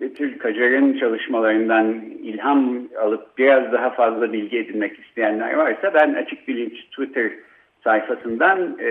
Betül 0.00 0.38
Kacar'ın 0.38 0.98
çalışmalarından 0.98 2.00
ilham 2.22 2.88
alıp 3.00 3.38
biraz 3.38 3.72
daha 3.72 3.90
fazla 3.90 4.32
bilgi 4.32 4.58
edinmek 4.58 4.98
isteyenler 4.98 5.54
varsa 5.54 5.94
ben 5.94 6.14
Açık 6.14 6.48
Bilinç 6.48 6.84
Twitter 6.84 7.30
sayfasından 7.84 8.78
e, 8.80 8.86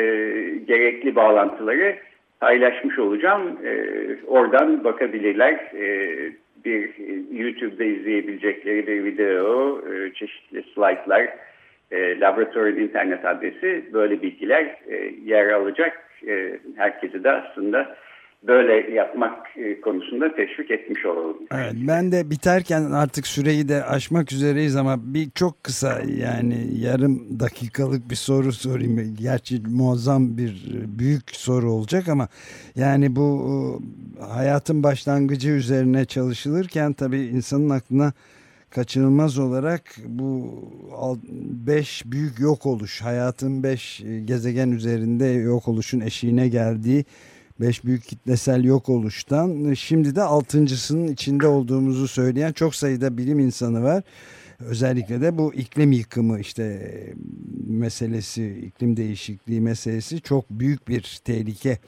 gerekli 0.68 1.16
bağlantıları 1.16 1.96
paylaşmış 2.40 3.00
olacağım. 3.00 3.58
E, 3.66 3.74
oradan 4.28 4.84
bakabilirler. 4.84 5.54
E, 5.54 6.18
bir 6.66 6.92
YouTube'da 7.32 7.84
izleyebilecekleri 7.84 8.88
bir 8.88 9.04
video, 9.04 9.82
e, 9.92 10.14
çeşitli 10.14 10.64
slaytlar, 10.74 11.30
e, 11.91 12.19
laboratuvarın 12.19 12.80
internet 12.80 13.26
adresi 13.26 13.89
böyle 13.93 14.21
bilgiler 14.21 14.78
e, 14.88 14.95
yer 15.26 15.50
alacak. 15.50 16.04
E, 16.28 16.60
herkesi 16.76 17.23
de 17.23 17.32
aslında 17.32 17.95
böyle 18.43 18.91
yapmak 18.91 19.58
e, 19.58 19.82
konusunda 19.82 20.36
teşvik 20.36 20.71
etmiş 20.71 21.06
olalım. 21.06 21.38
Evet, 21.52 21.73
ben 21.88 22.12
de 22.12 22.30
biterken 22.30 22.91
artık 22.91 23.28
süreyi 23.28 23.69
de 23.69 23.84
aşmak 23.84 24.32
üzereyiz 24.32 24.76
ama 24.76 24.95
bir 25.00 25.30
çok 25.36 25.63
kısa 25.63 26.02
yani 26.08 26.56
yarım 26.80 27.39
dakikalık 27.39 28.10
bir 28.10 28.15
soru 28.15 28.52
sorayım. 28.52 29.15
Gerçi 29.19 29.62
muazzam 29.67 30.38
bir 30.38 30.73
büyük 31.00 31.32
soru 31.32 31.71
olacak 31.71 32.08
ama 32.08 32.28
yani 32.76 33.15
bu 33.15 33.47
e, 33.47 33.54
hayatın 34.23 34.84
başlangıcı 34.84 35.50
üzerine 35.50 36.06
çalışılırken 36.06 36.93
tabii 36.93 37.19
insanın 37.19 37.69
aklına 37.69 38.13
kaçınılmaz 38.70 39.38
olarak 39.38 39.96
bu 40.06 40.54
beş 41.68 42.04
büyük 42.06 42.40
yok 42.40 42.66
oluş 42.66 43.02
hayatın 43.02 43.64
beş 43.64 44.02
e, 44.02 44.20
gezegen 44.20 44.72
üzerinde 44.72 45.26
yok 45.26 45.68
oluşun 45.68 46.00
eşiğine 46.00 46.48
geldiği 46.48 47.06
beş 47.60 47.86
büyük 47.86 48.04
kitlesel 48.04 48.64
yok 48.64 48.90
oluştan 48.90 49.74
şimdi 49.74 50.16
de 50.16 50.22
altıncısının 50.22 51.08
içinde 51.08 51.48
olduğumuzu 51.48 52.08
söyleyen 52.08 52.52
çok 52.54 52.76
sayıda 52.76 53.18
bilim 53.18 53.40
insanı 53.40 53.84
var. 53.84 54.04
Özellikle 54.60 55.22
de 55.22 55.38
bu 55.38 55.54
iklim 55.54 55.92
yıkımı 55.92 56.40
işte 56.40 56.94
meselesi, 57.68 58.50
iklim 58.50 58.98
değişikliği 58.98 59.62
meselesi 59.62 60.22
çok 60.22 60.50
büyük 60.50 60.88
bir 60.88 61.22
tehlike 61.24 61.80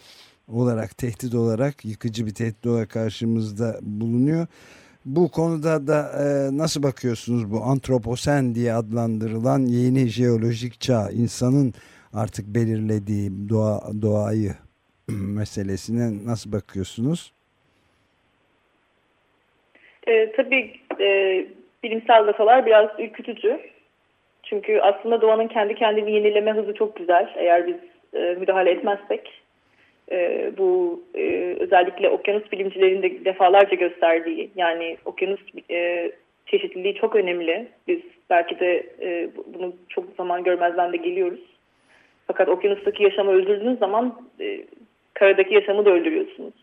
olarak, 0.48 0.98
tehdit 0.98 1.36
olarak, 1.36 1.86
yıkıcı 1.86 2.26
bir 2.26 2.34
tehdit 2.34 2.66
olarak 2.66 2.90
karşımızda 2.90 3.80
bulunuyor. 3.82 4.48
Bu 5.06 5.32
konuda 5.32 5.88
da 5.88 6.00
e, 6.24 6.58
nasıl 6.58 6.84
bakıyorsunuz 6.84 7.52
bu 7.52 7.64
antroposen 7.64 8.56
diye 8.56 8.74
adlandırılan 8.74 9.60
yeni 9.60 10.08
jeolojik 10.08 10.82
çağ, 10.82 11.10
insanın 11.14 11.74
artık 12.14 12.46
belirlediği 12.48 13.30
doğa, 13.50 13.82
doğayı 14.02 14.52
meselesine 15.10 16.26
nasıl 16.26 16.52
bakıyorsunuz? 16.52 17.34
E, 20.08 20.32
tabii 20.32 20.74
e, 21.00 21.08
bilimsel 21.84 22.28
datalar 22.28 22.66
biraz 22.66 22.90
ürkütücü. 23.00 23.60
Çünkü 24.44 24.80
aslında 24.80 25.22
doğanın 25.22 25.48
kendi 25.48 25.76
kendini 25.76 26.12
yenileme 26.12 26.52
hızı 26.52 26.74
çok 26.74 26.96
güzel 26.96 27.34
eğer 27.36 27.68
biz 27.68 27.76
e, 28.14 28.36
müdahale 28.40 28.72
etmezsek. 28.72 29.39
E, 30.12 30.52
bu 30.58 31.04
e, 31.16 31.56
özellikle 31.60 32.10
okyanus 32.10 32.52
bilimcilerin 32.52 33.02
de 33.02 33.26
defalarca 33.26 33.76
gösterdiği 33.76 34.50
yani 34.56 34.98
okyanus 35.06 35.40
e, 35.72 36.12
çeşitliliği 36.46 36.96
çok 36.96 37.16
önemli. 37.16 37.68
Biz 37.88 38.00
belki 38.30 38.60
de 38.60 38.84
e, 39.02 39.30
bunu 39.54 39.74
çok 39.90 40.06
zaman 40.18 40.44
görmezden 40.44 40.94
de 40.94 40.98
geliyoruz. 40.98 41.40
Fakat 42.28 42.50
okyanustaki 42.50 43.04
yaşamı 43.04 43.32
öldürdüğünüz 43.32 43.80
zaman 43.80 44.22
e, 44.40 44.62
karadaki 45.14 45.54
yaşamı 45.54 45.86
da 45.86 45.90
öldürüyorsunuz. 45.90 46.54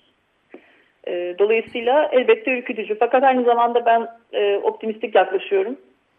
E, 1.08 1.34
dolayısıyla 1.38 2.10
elbette 2.12 2.58
ürkütücü. 2.58 2.98
Fakat 2.98 3.22
aynı 3.22 3.44
zamanda 3.44 3.86
ben 3.86 4.08
e, 4.32 4.56
optimistik 4.56 5.14
yaklaşıyorum. 5.14 5.76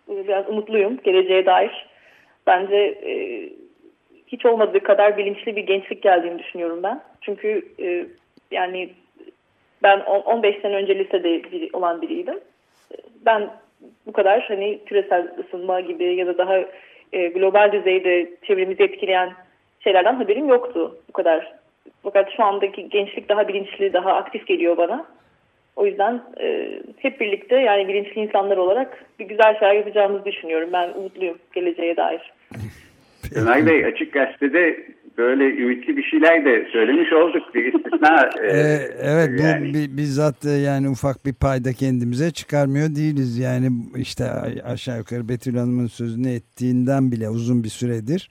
E, 0.10 0.28
biraz 0.28 0.50
umutluyum 0.50 1.00
geleceğe 1.04 1.46
dair. 1.46 1.88
Bence 2.48 2.76
e, 3.06 3.13
hiç 4.28 4.46
olmadığı 4.46 4.80
kadar 4.80 5.18
bilinçli 5.18 5.56
bir 5.56 5.63
gençlik 5.63 6.04
geldiğini 6.04 6.40
düşünüyorum 6.40 6.84
ben. 6.84 7.02
Çünkü 7.22 7.62
e, 7.80 8.06
yani 8.52 8.90
ben 9.84 10.00
15 10.00 10.62
sene 10.62 10.76
önce 10.76 11.00
lisede 11.00 11.42
olan 11.74 12.02
biriydim. 12.02 12.40
Ben 13.26 13.50
bu 14.06 14.12
kadar 14.12 14.46
hani 14.48 14.80
küresel 14.86 15.28
ısınma 15.40 15.82
gibi 15.82 16.16
ya 16.16 16.28
da 16.28 16.38
daha 16.38 16.58
e, 17.13 17.28
global 17.28 17.72
düzeyde 17.72 18.30
çevremizi 18.44 18.84
etkileyen 18.84 19.34
şeylerden 19.80 20.16
haberim 20.16 20.50
yoktu 20.50 20.98
bu 21.10 21.13
kadar 21.13 21.54
fakat 22.04 22.32
şu 22.38 22.44
andaki 22.44 22.90
gençlik 22.90 23.30
daha 23.30 23.48
bilinçli, 23.48 23.94
daha 23.94 24.13
aktif 24.13 24.48
geliyor 24.48 24.78
bana. 24.78 25.06
O 25.76 25.86
yüzden 25.86 26.22
e, 26.40 26.72
hep 26.98 27.20
birlikte 27.22 27.56
yani 27.56 27.88
bilinçli 27.88 28.22
insanlar 28.22 28.58
olarak 28.58 29.06
bir 29.20 29.26
güzel 29.26 29.60
şeyler 29.60 29.74
yapacağımızı 29.74 30.26
düşünüyorum. 30.26 30.70
Ben 30.74 30.90
umutluyum 30.90 31.38
geleceğe 31.54 31.98
dair. 31.98 32.34
Ömer 33.36 33.66
Bey 33.66 33.86
açık 33.86 34.13
gazetede 34.13 34.88
böyle 35.18 35.44
ümitli 35.44 35.98
bir 35.98 36.04
şeyler 36.04 36.46
de 36.46 36.68
söylemiş 36.72 37.13
olduk 37.13 37.56
bir 37.56 37.74
istisna. 37.74 38.30
E, 38.44 38.58
ee, 38.58 38.80
evet 39.02 39.42
yani. 39.42 39.74
bu 39.74 39.98
bizzat 39.98 40.46
e, 40.46 40.50
yani 40.50 40.90
ufak 40.90 41.26
bir 41.26 41.34
payda 41.34 41.74
kendimize 41.74 42.32
çıkarmıyor 42.32 42.96
değiliz. 42.96 43.38
Yani 43.38 43.70
işte 43.96 44.26
aşağı 44.66 44.98
yukarı 44.98 45.30
Betül 45.30 45.56
Hanım'ın 45.56 45.88
sözünü 45.88 46.30
ettiğinden 46.30 47.12
bile 47.12 47.30
uzun 47.30 47.63
bir 47.63 47.70
süredir 47.70 48.30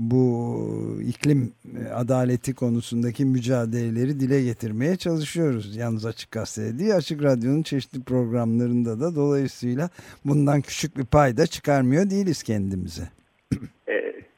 bu 0.00 1.00
iklim 1.06 1.52
e, 1.78 1.88
adaleti 1.88 2.54
konusundaki 2.54 3.24
mücadeleleri 3.24 4.20
dile 4.20 4.42
getirmeye 4.42 4.96
çalışıyoruz. 4.96 5.76
Yalnız 5.76 6.06
Açık 6.06 6.30
Gazete 6.30 6.78
değil 6.78 6.96
Açık 6.96 7.22
Radyo'nun 7.22 7.62
çeşitli 7.62 8.02
programlarında 8.02 9.00
da 9.00 9.14
dolayısıyla 9.14 9.90
bundan 10.24 10.60
küçük 10.60 10.96
bir 10.96 11.04
payda 11.04 11.46
çıkarmıyor 11.46 12.10
değiliz 12.10 12.42
kendimize. 12.42 13.19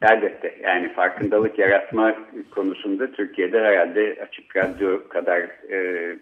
E, 0.02 0.12
elbette 0.12 0.54
yani 0.62 0.92
farkındalık 0.92 1.58
yaratma 1.58 2.14
konusunda 2.50 3.12
Türkiye'de 3.12 3.60
herhalde 3.60 4.16
Açık 4.22 4.56
Radyo 4.56 5.08
kadar 5.08 5.40
e, 5.70 5.76
e 5.76 6.16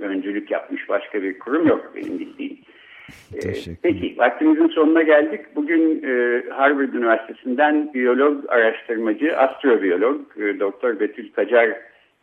öncülük 0.00 0.50
yapmış 0.50 0.88
başka 0.88 1.22
bir 1.22 1.38
kurum 1.38 1.66
yok 1.66 1.92
benim 1.96 2.18
bildiğim. 2.18 2.58
Ee, 3.34 3.52
peki 3.82 4.14
vaktimizin 4.18 4.68
sonuna 4.68 5.02
geldik. 5.02 5.40
Bugün 5.56 6.02
e, 6.02 6.42
Harvard 6.50 6.92
Üniversitesi'nden 6.92 7.94
biyolog 7.94 8.44
araştırmacı, 8.48 9.38
astrobiyolog 9.38 10.20
e, 10.36 10.60
Doktor 10.60 11.00
Betül 11.00 11.32
Kacar 11.32 11.70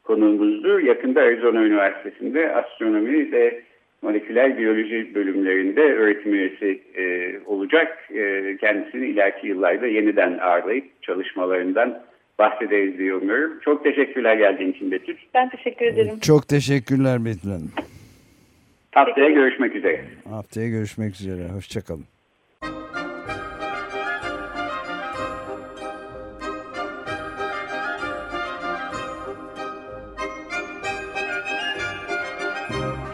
konuğumuzdu. 0.03 0.79
Yakında 0.79 1.21
Arizona 1.21 1.62
Üniversitesi'nde 1.62 2.55
astronomi 2.55 3.32
ve 3.32 3.62
moleküler 4.01 4.57
biyoloji 4.57 5.15
bölümlerinde 5.15 5.81
öğretim 5.81 6.33
üyesi 6.33 6.81
e, 6.95 7.33
olacak. 7.45 8.12
E, 8.12 8.57
kendisini 8.57 9.05
ileriki 9.07 9.47
yıllarda 9.47 9.88
yeniden 9.88 10.38
ağırlayıp 10.38 11.03
çalışmalarından 11.03 12.01
bahsederiz 12.39 12.97
diye 12.97 13.15
umuyorum. 13.15 13.59
Çok 13.59 13.83
teşekkürler 13.83 14.35
geldiğin 14.35 14.71
için 14.71 14.91
Betül. 14.91 15.15
Ben 15.33 15.49
teşekkür 15.49 15.85
ederim. 15.85 16.19
Çok 16.19 16.47
teşekkürler 16.47 17.25
Betül 17.25 17.49
Hanım. 17.49 17.71
Haftaya 18.91 19.29
görüşmek 19.29 19.75
üzere. 19.75 20.05
Haftaya 20.29 20.69
görüşmek 20.69 21.13
üzere. 21.15 21.47
Hoşçakalın. 21.47 22.18